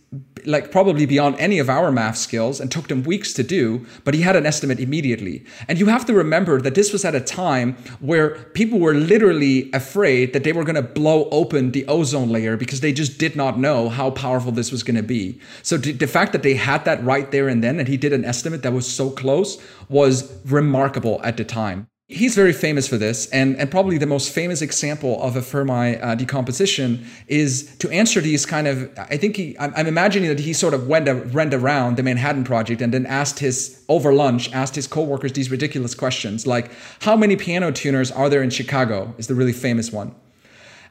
[0.46, 4.14] like probably beyond any of our math skills and took them weeks to do, but
[4.14, 5.44] he had an estimate immediately.
[5.68, 9.72] And you have to remember that this was at a time where people were literally
[9.74, 13.36] afraid that they were going to blow open the ozone layer because they just did
[13.36, 15.40] not know how powerful this was going to be.
[15.64, 18.26] So the fact that they had that right there and then and he did an
[18.26, 21.88] estimate that was so close was remarkable at the time.
[22.08, 25.98] He's very famous for this, and, and probably the most famous example of a Fermi
[25.98, 28.92] uh, decomposition is to answer these kind of.
[28.96, 32.04] I think he, I'm, I'm imagining that he sort of went, a, went around the
[32.04, 36.70] Manhattan Project and then asked his, over lunch, asked his coworkers these ridiculous questions like,
[37.02, 39.16] How many piano tuners are there in Chicago?
[39.18, 40.14] is the really famous one.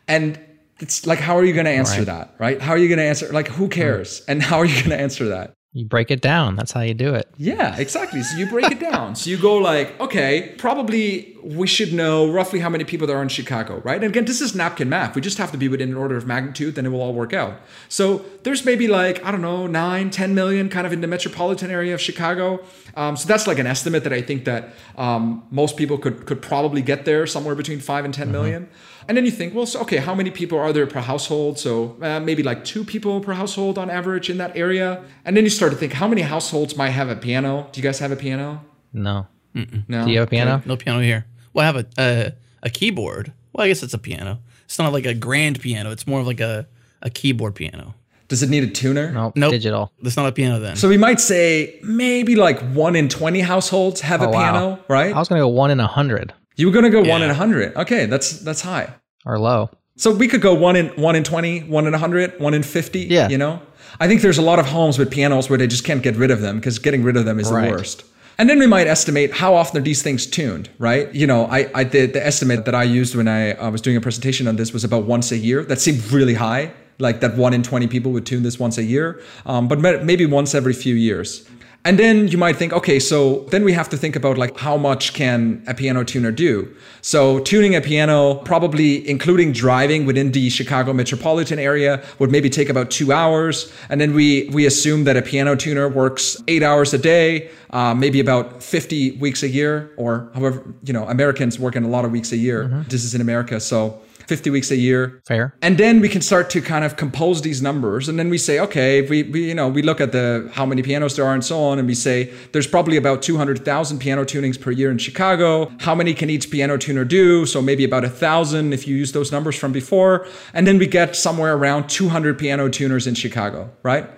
[0.08, 0.40] And
[0.80, 2.06] it's like, how are you going to answer right.
[2.06, 2.60] that, right?
[2.60, 3.32] How are you going to answer?
[3.32, 4.22] Like, who cares?
[4.26, 5.54] And how are you going to answer that?
[5.76, 6.54] You break it down.
[6.54, 7.28] That's how you do it.
[7.36, 8.22] Yeah, exactly.
[8.22, 9.16] So you break it down.
[9.16, 13.22] So you go like, okay, probably we should know roughly how many people there are
[13.22, 13.96] in Chicago, right?
[13.96, 15.16] And again, this is napkin math.
[15.16, 17.32] We just have to be within an order of magnitude, then it will all work
[17.32, 17.60] out.
[17.88, 21.72] So there's maybe like, I don't know, nine, 10 million kind of in the metropolitan
[21.72, 22.64] area of Chicago.
[22.96, 26.40] Um, so that's like an estimate that I think that um, most people could could
[26.40, 28.32] probably get there somewhere between five and ten mm-hmm.
[28.32, 28.68] million.
[29.08, 31.58] And then you think, well, so, okay, how many people are there per household?
[31.58, 35.04] So uh, maybe like two people per household on average in that area.
[35.24, 37.68] And then you start to think, how many households might have a piano?
[37.72, 38.64] Do you guys have a piano?
[38.92, 39.26] No.
[39.54, 39.84] Mm-mm.
[39.88, 40.04] No.
[40.04, 40.56] Do you have a piano?
[40.56, 40.68] Okay.
[40.68, 41.26] No piano here.
[41.52, 42.32] Well, I have a, a,
[42.64, 43.32] a keyboard.
[43.52, 44.40] Well, I guess it's a piano.
[44.64, 45.90] It's not like a grand piano.
[45.90, 46.66] It's more of like a,
[47.02, 47.94] a keyboard piano.
[48.28, 49.12] Does it need a tuner?
[49.12, 49.50] No, nope.
[49.50, 49.92] digital.
[50.02, 50.76] That's not a piano then.
[50.76, 54.80] So we might say maybe like one in 20 households have oh, a piano, wow.
[54.88, 55.14] right?
[55.14, 56.32] I was going to go one in a hundred.
[56.56, 57.12] You were going to go yeah.
[57.12, 57.76] one in a hundred.
[57.76, 58.94] Okay, that's that's high
[59.24, 59.70] or low.
[59.96, 63.00] So we could go one in one in 20, one in 100, one in 50,
[63.00, 63.28] yeah.
[63.28, 63.62] you know?
[64.00, 66.32] I think there's a lot of homes with pianos where they just can't get rid
[66.32, 67.66] of them because getting rid of them is right.
[67.66, 68.04] the worst.
[68.36, 71.14] And then we might estimate how often are these things tuned, right?
[71.14, 73.96] You know, I, I did the estimate that I used when I, I was doing
[73.96, 75.62] a presentation on this was about once a year.
[75.62, 78.82] That seemed really high, like that one in 20 people would tune this once a
[78.82, 81.48] year, um, but maybe once every few years.
[81.86, 84.78] And then you might think, okay, so then we have to think about like how
[84.78, 86.74] much can a piano tuner do?
[87.02, 92.70] So tuning a piano, probably including driving within the Chicago metropolitan area, would maybe take
[92.70, 93.70] about two hours.
[93.90, 97.94] And then we we assume that a piano tuner works eight hours a day, uh,
[97.94, 102.06] maybe about 50 weeks a year, or however, you know, Americans work in a lot
[102.06, 102.64] of weeks a year.
[102.64, 102.88] Mm-hmm.
[102.88, 105.22] This is in America, so 50 weeks a year.
[105.26, 105.54] Fair.
[105.62, 108.08] And then we can start to kind of compose these numbers.
[108.08, 110.82] And then we say, okay, we, we you know, we look at the how many
[110.82, 114.60] pianos there are and so on, and we say there's probably about 200,000 piano tunings
[114.60, 115.72] per year in Chicago.
[115.80, 117.46] How many can each piano tuner do?
[117.46, 120.26] So maybe about a thousand if you use those numbers from before.
[120.52, 124.08] And then we get somewhere around 200 piano tuners in Chicago, right?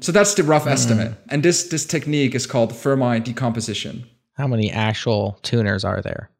[0.00, 0.72] So that's the rough mm.
[0.72, 1.14] estimate.
[1.28, 4.04] And this this technique is called Fermi decomposition.
[4.34, 6.30] How many actual tuners are there?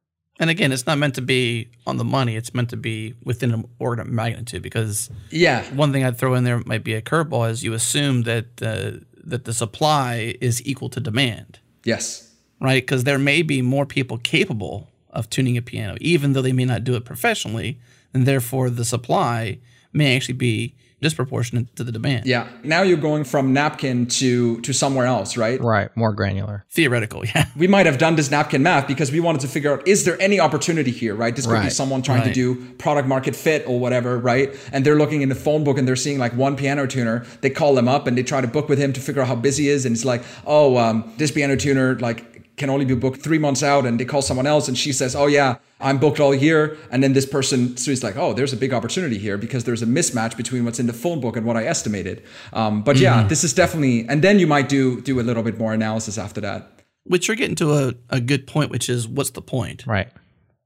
[0.41, 2.35] And again, it's not meant to be on the money.
[2.35, 4.62] It's meant to be within an order of magnitude.
[4.62, 8.22] Because yeah, one thing I'd throw in there might be a curveball is you assume
[8.22, 11.61] that uh, that the supply is equal to demand.
[11.85, 12.32] Yes.
[12.61, 16.53] Right, because there may be more people capable of tuning a piano, even though they
[16.53, 17.78] may not do it professionally,
[18.12, 19.59] and therefore the supply
[19.93, 20.74] may actually be
[21.05, 22.24] disproportionate to the demand.
[22.24, 22.48] Yeah.
[22.62, 25.61] Now you're going from napkin to to somewhere else, right?
[25.61, 25.94] Right.
[25.96, 26.64] More granular.
[26.70, 27.46] Theoretical, yeah.
[27.57, 30.20] We might have done this napkin math because we wanted to figure out is there
[30.20, 31.36] any opportunity here, right?
[31.36, 31.64] This could right.
[31.64, 32.34] be someone trying right.
[32.34, 34.48] to do product market fit or whatever, right?
[34.72, 37.26] And they're looking in the phone book and they're seeing like one piano tuner.
[37.42, 39.36] They call them up and they try to book with him to figure out how
[39.36, 39.84] busy he is.
[39.86, 43.62] And it's like, oh, um, this piano tuner like can only be booked three months
[43.62, 46.76] out and they call someone else and she says oh yeah i'm booked all year.
[46.90, 49.82] And then this person so he's like oh there's a big opportunity here because there's
[49.82, 52.22] a mismatch between what's in the phone book and what i estimated.
[52.52, 53.28] Um, but yeah mm-hmm.
[53.28, 56.40] this is definitely and then you might do do a little bit more analysis after
[56.42, 56.70] that.
[57.05, 59.86] Which you're getting to a, a good point which is what's the point?
[59.86, 60.09] Right.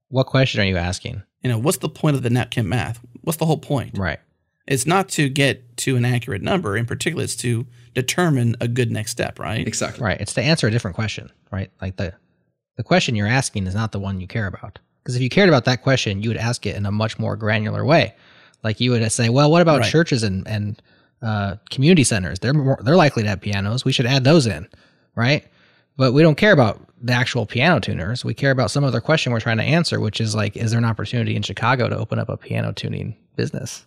[0.08, 1.22] What question are you asking?
[1.42, 3.00] You know what's the point of the napkin math?
[3.22, 3.98] What's the whole point?
[3.98, 4.20] Right
[4.68, 6.76] It's not to get to an accurate number.
[6.76, 9.66] In particular, it's to determine a good next step, right?
[9.66, 10.04] Exactly.
[10.04, 10.20] Right.
[10.20, 11.70] It's to answer a different question, right?
[11.82, 12.12] Like the
[12.76, 14.78] the question you're asking is not the one you care about.
[15.02, 17.34] Because if you cared about that question, you would ask it in a much more
[17.34, 18.14] granular way.
[18.62, 19.90] Like you would say, well, what about Right.
[19.90, 20.80] churches and and
[21.22, 22.38] uh, community centers?
[22.38, 23.84] They're more, they're likely to have pianos.
[23.84, 24.68] We should add those in,
[25.16, 25.44] right?
[25.96, 28.24] But we don't care about the actual piano tuners.
[28.24, 30.78] We care about some other question we're trying to answer, which is like, is there
[30.78, 33.84] an opportunity in Chicago to open up a piano tuning business?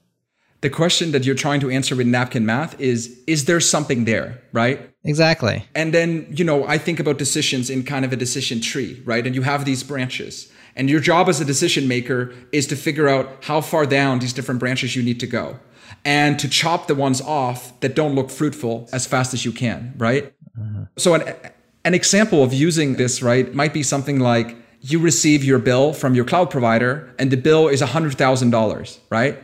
[0.61, 4.41] The question that you're trying to answer with napkin math is is there something there,
[4.53, 4.89] right?
[5.03, 5.65] Exactly.
[5.73, 9.25] And then, you know, I think about decisions in kind of a decision tree, right?
[9.25, 10.51] And you have these branches.
[10.75, 14.33] And your job as a decision maker is to figure out how far down these
[14.33, 15.59] different branches you need to go
[16.05, 19.93] and to chop the ones off that don't look fruitful as fast as you can,
[19.97, 20.33] right?
[20.57, 20.83] Mm-hmm.
[20.97, 21.35] So, an,
[21.83, 26.15] an example of using this, right, might be something like you receive your bill from
[26.15, 29.37] your cloud provider and the bill is $100,000, right?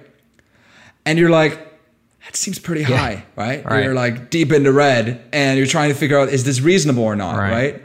[1.08, 1.54] And you're like,
[2.26, 3.64] that seems pretty high, right?
[3.64, 3.84] Right.
[3.86, 7.04] You're like deep in the red and you're trying to figure out, is this reasonable
[7.04, 7.52] or not, Right.
[7.52, 7.82] right?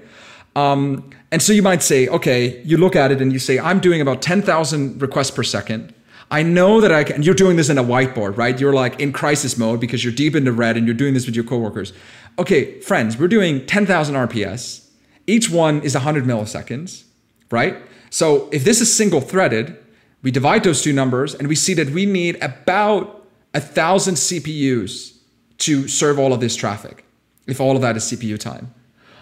[0.56, 3.78] Um, and so you might say, okay, you look at it and you say, I'm
[3.78, 5.94] doing about 10,000 requests per second.
[6.32, 8.58] I know that I can, and you're doing this in a whiteboard, right?
[8.58, 11.24] You're like in crisis mode because you're deep in the red and you're doing this
[11.26, 11.92] with your coworkers.
[12.38, 14.88] Okay, friends, we're doing 10,000 RPS.
[15.26, 17.04] Each one is 100 milliseconds,
[17.50, 17.76] right?
[18.10, 19.76] So if this is single threaded,
[20.22, 25.18] we divide those two numbers and we see that we need about a thousand CPUs
[25.58, 27.04] to serve all of this traffic,
[27.46, 28.72] if all of that is CPU time.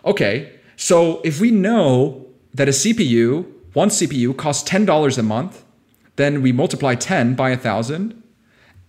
[0.04, 5.64] Okay, so if we know that a CPU, one CPU costs $10 a month,
[6.16, 8.22] then we multiply 10 by 1,000.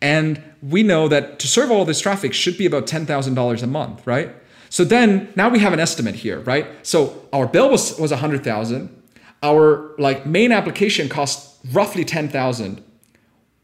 [0.02, 4.06] And we know that to serve all this traffic should be about $10,000 a month,
[4.08, 4.34] right?
[4.70, 6.66] So then now we have an estimate here, right?
[6.82, 9.04] So our bill was, was 100,000.
[9.44, 12.84] Our like main application cost roughly 10,000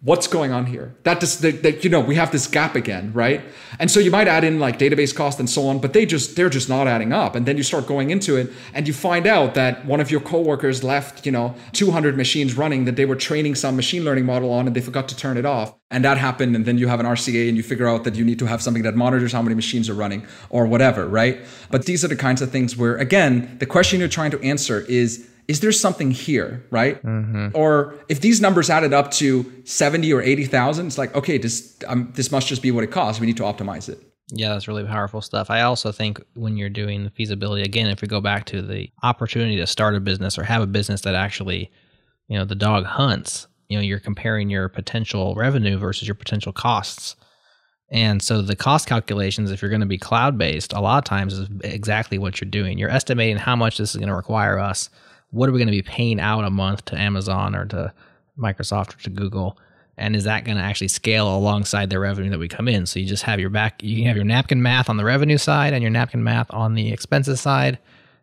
[0.02, 0.96] what's going on here?
[1.04, 3.42] That just that, that you know we have this gap again right?
[3.80, 6.36] And so you might add in like database cost and so on but they just
[6.36, 7.36] they're just not adding up.
[7.36, 10.22] And then you start going into it and you find out that one of your
[10.22, 14.52] coworkers left you know 200 machines running that they were training some machine learning model
[14.52, 15.74] on and they forgot to turn it off.
[15.90, 18.24] And that happened and then you have an rca and you figure out that you
[18.24, 21.40] need to have something that monitors how many machines are running or whatever right?
[21.72, 24.82] But these are the kinds of things where again the question you're trying to answer
[24.82, 27.00] is is there something here, right?
[27.56, 32.12] Or if these numbers added up to 70 or 80,000, it's like, okay, this, um,
[32.16, 33.22] this must just be what it costs.
[33.22, 34.02] We need to optimize it.
[34.30, 35.50] Yeah, that's really powerful stuff.
[35.50, 38.90] I also think when you're doing the feasibility, again, if we go back to the
[39.04, 41.72] opportunity to start a business or have a business that actually,
[42.28, 46.52] you know, the dog hunts, you know, you're comparing your potential revenue versus your potential
[46.52, 47.16] costs.
[47.90, 51.06] And so the cost calculations, if you're going to be cloud based, a lot of
[51.06, 52.78] times is exactly what you're doing.
[52.78, 54.90] You're estimating how much this is going to require us.
[55.38, 57.94] What are we going to be paying out a month to Amazon or to
[58.38, 59.58] Microsoft or to Google?
[59.98, 62.86] and is that going to actually scale alongside the revenue that we come in?
[62.86, 65.38] So you just have your back you can have your napkin math on the revenue
[65.38, 67.80] side and your napkin math on the expenses side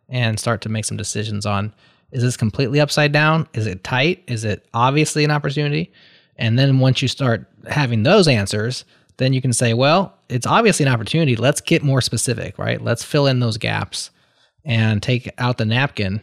[0.07, 1.73] and start to make some decisions on
[2.11, 3.47] is this completely upside down?
[3.53, 4.23] Is it tight?
[4.27, 5.91] Is it obviously an opportunity?
[6.37, 8.85] And then once you start having those answers
[9.17, 11.35] then you can say well it's obviously an opportunity.
[11.35, 12.81] Let's get more specific right?
[12.81, 14.11] Let's fill in those gaps
[14.63, 16.21] and take out the napkin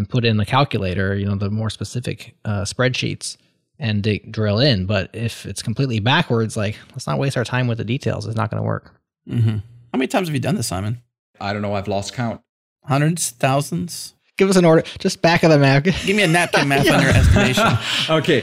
[0.00, 3.36] and put in the calculator you know the more specific uh, spreadsheets
[3.78, 4.86] and dig, drill in.
[4.86, 8.26] But if it's completely backwards, like let's not waste our time with the details.
[8.26, 8.94] It's not going to work.
[9.28, 9.56] Mm-hmm.
[9.92, 11.02] How many times have you done this, Simon?
[11.38, 11.74] I don't know.
[11.74, 12.40] I've lost count.
[12.84, 14.14] Hundreds, thousands?
[14.40, 15.84] Give us an order, just back of the map.
[16.06, 17.76] Give me a napkin math on your estimation.
[18.08, 18.42] Okay.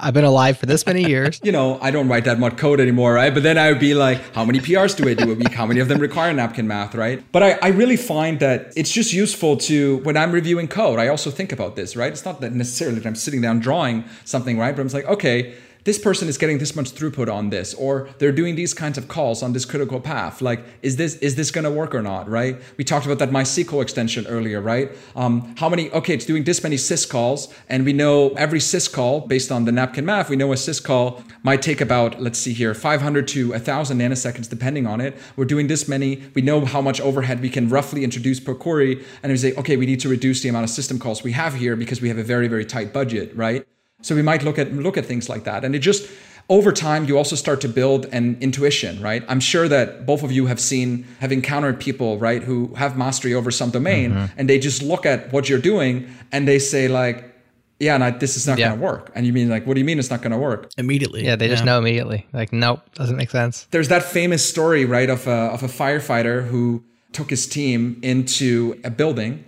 [0.00, 1.38] I've been alive for this many years.
[1.44, 3.34] you know, I don't write that much code anymore, right?
[3.34, 5.52] But then I would be like, how many PRs do I do a week?
[5.52, 7.22] How many of them require napkin math, right?
[7.30, 11.08] But I, I really find that it's just useful to, when I'm reviewing code, I
[11.08, 12.10] also think about this, right?
[12.10, 14.74] It's not that necessarily that I'm sitting down drawing something, right?
[14.74, 15.54] But I'm just like, okay,
[15.86, 19.06] this person is getting this much throughput on this or they're doing these kinds of
[19.06, 20.42] calls on this critical path.
[20.42, 22.60] Like is this is this going to work or not right?
[22.76, 24.90] We talked about that mysql extension earlier right?
[25.14, 28.92] Um, how many okay it's doing this many sys calls and we know every sys
[28.92, 32.40] call based on the napkin math we know a sys call might take about let's
[32.40, 35.16] see here 500 to 1000 nanoseconds depending on it.
[35.36, 39.04] We're doing this many we know how much overhead we can roughly introduce per query
[39.22, 41.54] and we say okay we need to reduce the amount of system calls we have
[41.54, 43.64] here because we have a very very tight budget right
[44.02, 46.08] so we might look at look at things like that, and it just
[46.48, 49.24] over time you also start to build an intuition, right?
[49.28, 53.34] I'm sure that both of you have seen have encountered people, right, who have mastery
[53.34, 54.38] over some domain, mm-hmm.
[54.38, 57.34] and they just look at what you're doing and they say like,
[57.80, 58.68] yeah, no, this is not Yeah.
[58.68, 59.10] going to work.
[59.14, 60.70] And you mean like, what do you mean it's not going to work?
[60.78, 61.24] Immediately.
[61.24, 62.26] Yeah, they just know immediately.
[62.32, 63.66] Like, nope, doesn't make sense.
[63.72, 68.80] There's that famous story, right, of a, of a firefighter who took his team into
[68.84, 69.44] a building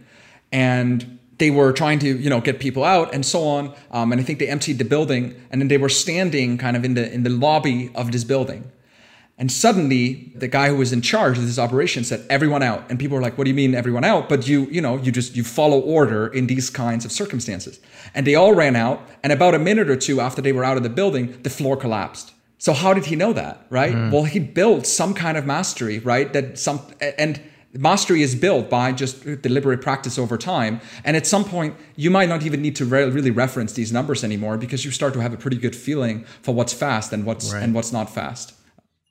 [0.51, 4.20] and they were trying to you know get people out and so on um, and
[4.20, 7.12] i think they emptied the building and then they were standing kind of in the
[7.12, 8.70] in the lobby of this building.
[9.41, 12.84] And suddenly the guy who was in charge of this operation said everyone out.
[12.91, 14.28] And people were like what do you mean everyone out?
[14.28, 17.80] But you you know you just you follow order in these kinds of circumstances.
[18.14, 20.76] And they all ran out and about a minute or two after they were out
[20.76, 22.32] of the building the floor collapsed.
[22.61, 23.95] So how did he know that right?
[23.95, 24.11] Mm.
[24.12, 26.32] well he built some kind of mastery right?
[26.32, 27.41] That some and
[27.79, 32.29] mastery is built by just deliberate practice over time and at some point you might
[32.29, 35.33] not even need to re- really reference these numbers anymore because you start to have
[35.33, 37.62] a pretty good feeling for what's fast and what's right.
[37.62, 38.55] and what's not fast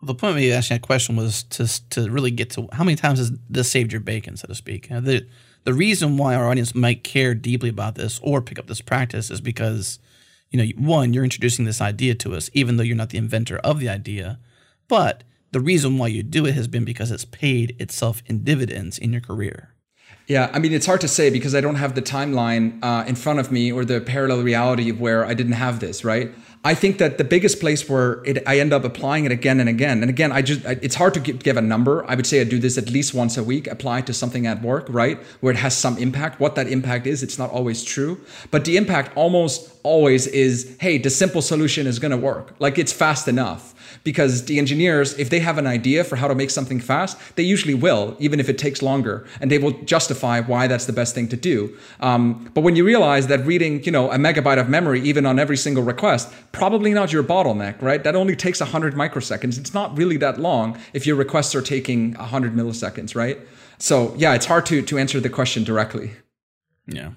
[0.01, 2.95] the point of me asking that question was to to really get to how many
[2.95, 4.89] times has this saved your bacon, so to speak.
[4.89, 5.25] The
[5.63, 9.29] the reason why our audience might care deeply about this or pick up this practice
[9.29, 9.99] is because,
[10.49, 13.57] you know, one, you're introducing this idea to us, even though you're not the inventor
[13.57, 14.39] of the idea,
[14.87, 18.97] but the reason why you do it has been because it's paid itself in dividends
[18.97, 19.73] in your career.
[20.27, 23.15] Yeah, I mean, it's hard to say because I don't have the timeline uh, in
[23.15, 26.31] front of me or the parallel reality of where I didn't have this, right?
[26.65, 29.69] I think that the biggest place where it, I end up applying it again and
[29.69, 32.03] again, and again, I just it's hard to give, give a number.
[32.09, 34.61] I would say I do this at least once a week, apply to something at
[34.61, 36.41] work, right, where it has some impact.
[36.41, 38.19] What that impact is, it's not always true,
[38.51, 42.53] but the impact almost always is, hey, the simple solution is going to work.
[42.59, 43.73] Like it's fast enough
[44.03, 47.43] because the engineers, if they have an idea for how to make something fast, they
[47.43, 51.15] usually will, even if it takes longer, and they will justify why that's the best
[51.15, 51.75] thing to do.
[51.99, 55.39] Um, but when you realize that reading, you know, a megabyte of memory, even on
[55.39, 58.03] every single request, probably not your bottleneck, right?
[58.03, 59.57] That only takes 100 microseconds.
[59.57, 63.39] It's not really that long if your requests are taking 100 milliseconds, right?
[63.77, 66.13] So yeah, it's hard to to answer the question directly.
[66.87, 67.11] Yeah.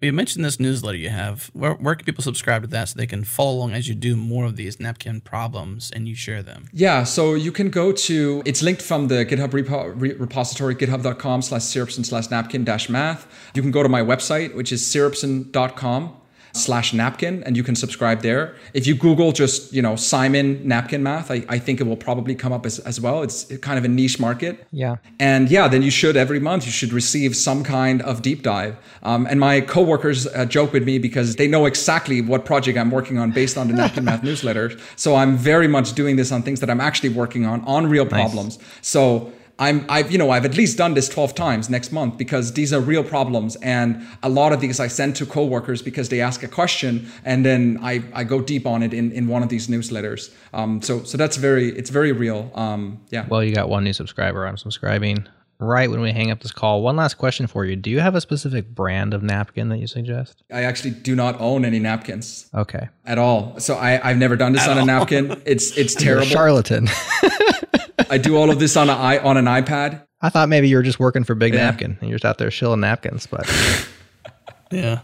[0.00, 1.50] You mentioned this newsletter you have.
[1.52, 4.16] Where, where can people subscribe to that so they can follow along as you do
[4.16, 6.68] more of these napkin problems and you share them?
[6.72, 11.42] Yeah, so you can go to, it's linked from the GitHub repo, re, repository, github.com
[11.42, 13.26] slash sirupsen slash napkin dash math.
[13.54, 16.19] You can go to my website, which is sirupsen.com
[16.52, 18.54] slash napkin and you can subscribe there.
[18.74, 22.34] If you Google just, you know, Simon napkin math, I, I think it will probably
[22.34, 23.22] come up as, as well.
[23.22, 24.66] It's kind of a niche market.
[24.72, 24.96] Yeah.
[25.18, 28.76] And yeah, then you should every month, you should receive some kind of deep dive.
[29.02, 32.90] Um, and my coworkers uh, joke with me because they know exactly what project I'm
[32.90, 34.72] working on based on the napkin math newsletter.
[34.96, 38.04] So I'm very much doing this on things that I'm actually working on, on real
[38.04, 38.12] nice.
[38.12, 38.58] problems.
[38.82, 42.54] So I'm I've you know I've at least done this 12 times next month because
[42.54, 46.20] these are real problems and a lot of these I send to coworkers because they
[46.20, 49.50] ask a question and then I, I go deep on it in, in one of
[49.50, 50.32] these newsletters.
[50.54, 52.50] Um, so so that's very it's very real.
[52.54, 53.26] Um, yeah.
[53.28, 54.46] Well, you got one new subscriber.
[54.46, 55.26] I'm subscribing
[55.60, 56.82] right when we hang up this call.
[56.82, 57.76] One last question for you.
[57.76, 60.42] Do you have a specific brand of napkin that you suggest?
[60.52, 62.48] I actually do not own any napkins.
[62.54, 62.88] Okay.
[63.04, 63.58] At all.
[63.60, 64.82] So I, I've never done this at on all.
[64.82, 65.42] a napkin.
[65.44, 66.26] It's it's terrible.
[66.26, 66.88] charlatan.
[68.10, 70.02] I do all of this on a on an iPad.
[70.22, 71.70] I thought maybe you were just working for Big yeah.
[71.70, 73.48] Napkin and you're just out there shilling napkins, but
[74.70, 75.00] yeah.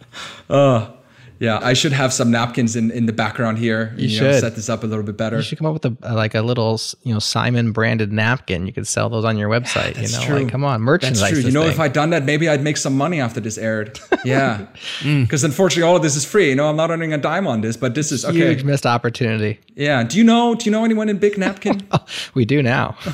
[0.50, 0.90] Uh,
[1.38, 3.92] yeah, I should have some napkins in, in the background here.
[3.96, 5.36] You, you should know, set this up a little bit better.
[5.36, 8.66] You should come up with a like a little you know Simon branded napkin.
[8.66, 9.96] You could sell those on your website.
[9.96, 10.38] Yeah, you know, true.
[10.40, 11.20] like come on, merchandise.
[11.20, 11.42] That's true.
[11.42, 11.72] You know, thing.
[11.72, 13.98] if I'd done that, maybe I'd make some money after this aired.
[14.24, 14.66] Yeah,
[15.04, 15.44] because mm.
[15.44, 16.48] unfortunately, all of this is free.
[16.48, 18.36] You know, I'm not earning a dime on this, but this is okay.
[18.36, 19.60] Huge missed opportunity.
[19.76, 20.02] Yeah.
[20.02, 20.56] Do you know?
[20.56, 21.86] Do you know anyone in Big Napkin?
[22.34, 22.96] we do now.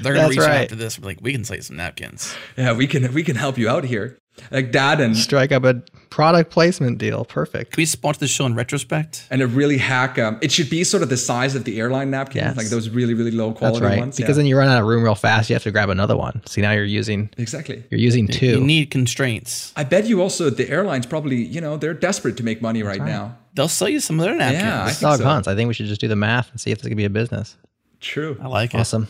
[0.00, 0.48] They're gonna That's reach right.
[0.48, 0.98] out after this.
[1.00, 2.34] Like, we can sell some napkins.
[2.56, 3.12] Yeah, we can.
[3.12, 4.18] We can help you out here
[4.50, 7.24] like that and strike up a product placement deal.
[7.24, 7.72] Perfect.
[7.72, 9.26] Can we sponsor the show in retrospect?
[9.30, 10.18] And a really hack.
[10.18, 12.56] Um, it should be sort of the size of the airline napkin, yes.
[12.56, 13.98] like those really really low quality That's right.
[13.98, 14.16] ones.
[14.16, 14.40] Because yeah.
[14.40, 15.48] then you run out of room real fast.
[15.48, 16.42] You have to grab another one.
[16.46, 17.82] See now you're using exactly.
[17.90, 18.46] You're using two.
[18.46, 19.72] You need constraints.
[19.76, 22.98] I bet you also the airlines probably you know they're desperate to make money right,
[22.98, 23.08] right.
[23.08, 23.36] now.
[23.54, 24.62] They'll sell you some of their napkins.
[24.62, 25.24] Yeah, I dog so.
[25.24, 25.48] hunts.
[25.48, 27.10] I think we should just do the math and see if this could be a
[27.10, 27.56] business.
[28.00, 28.38] True.
[28.40, 29.02] I like awesome.
[29.02, 29.06] it.
[29.06, 29.08] Awesome.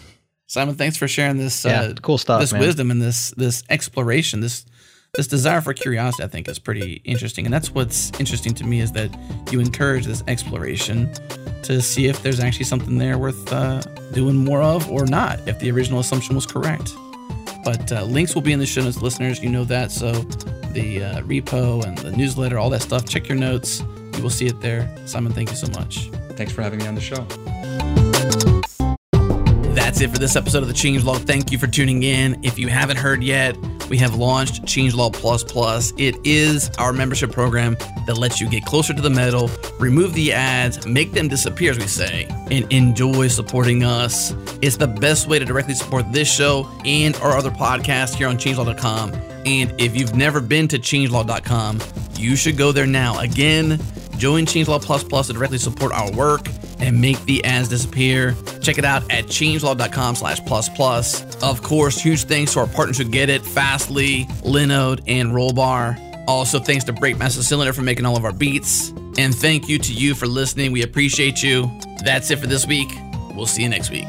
[0.52, 1.64] Simon, thanks for sharing this.
[1.64, 2.40] Yeah, uh, cool stuff.
[2.42, 2.60] This man.
[2.60, 4.40] wisdom and this this exploration.
[4.40, 4.66] This
[5.14, 7.44] this desire for curiosity, I think, is pretty interesting.
[7.44, 9.10] And that's what's interesting to me is that
[9.50, 11.12] you encourage this exploration
[11.64, 13.82] to see if there's actually something there worth uh,
[14.12, 16.94] doing more of or not, if the original assumption was correct.
[17.62, 19.42] But uh, links will be in the show notes, listeners.
[19.42, 19.92] You know that.
[19.92, 20.12] So
[20.72, 23.82] the uh, repo and the newsletter, all that stuff, check your notes.
[24.16, 24.90] You will see it there.
[25.04, 26.08] Simon, thank you so much.
[26.36, 28.01] Thanks for having me on the show.
[29.92, 31.26] That's it for this episode of the Change Changelog.
[31.26, 32.42] Thank you for tuning in.
[32.42, 33.58] If you haven't heard yet,
[33.90, 35.92] we have launched Change Changelog Plus Plus.
[35.98, 37.76] It is our membership program
[38.06, 41.78] that lets you get closer to the metal, remove the ads, make them disappear, as
[41.78, 44.34] we say, and enjoy supporting us.
[44.62, 48.38] It's the best way to directly support this show and our other podcasts here on
[48.38, 49.12] changelog.com.
[49.44, 51.80] And if you've never been to changelog.com,
[52.16, 53.20] you should go there now.
[53.20, 53.78] Again,
[54.16, 56.48] join Changelog Plus Plus to directly support our work
[56.82, 58.34] and make the ads disappear.
[58.60, 61.42] Check it out at changelog.com slash plus plus.
[61.42, 66.26] Of course, huge thanks to our partners who get it, Fastly, Linode, and Rollbar.
[66.28, 68.90] Also, thanks to Breakmaster Cylinder for making all of our beats.
[69.18, 70.72] And thank you to you for listening.
[70.72, 71.70] We appreciate you.
[72.04, 72.90] That's it for this week.
[73.34, 74.08] We'll see you next week.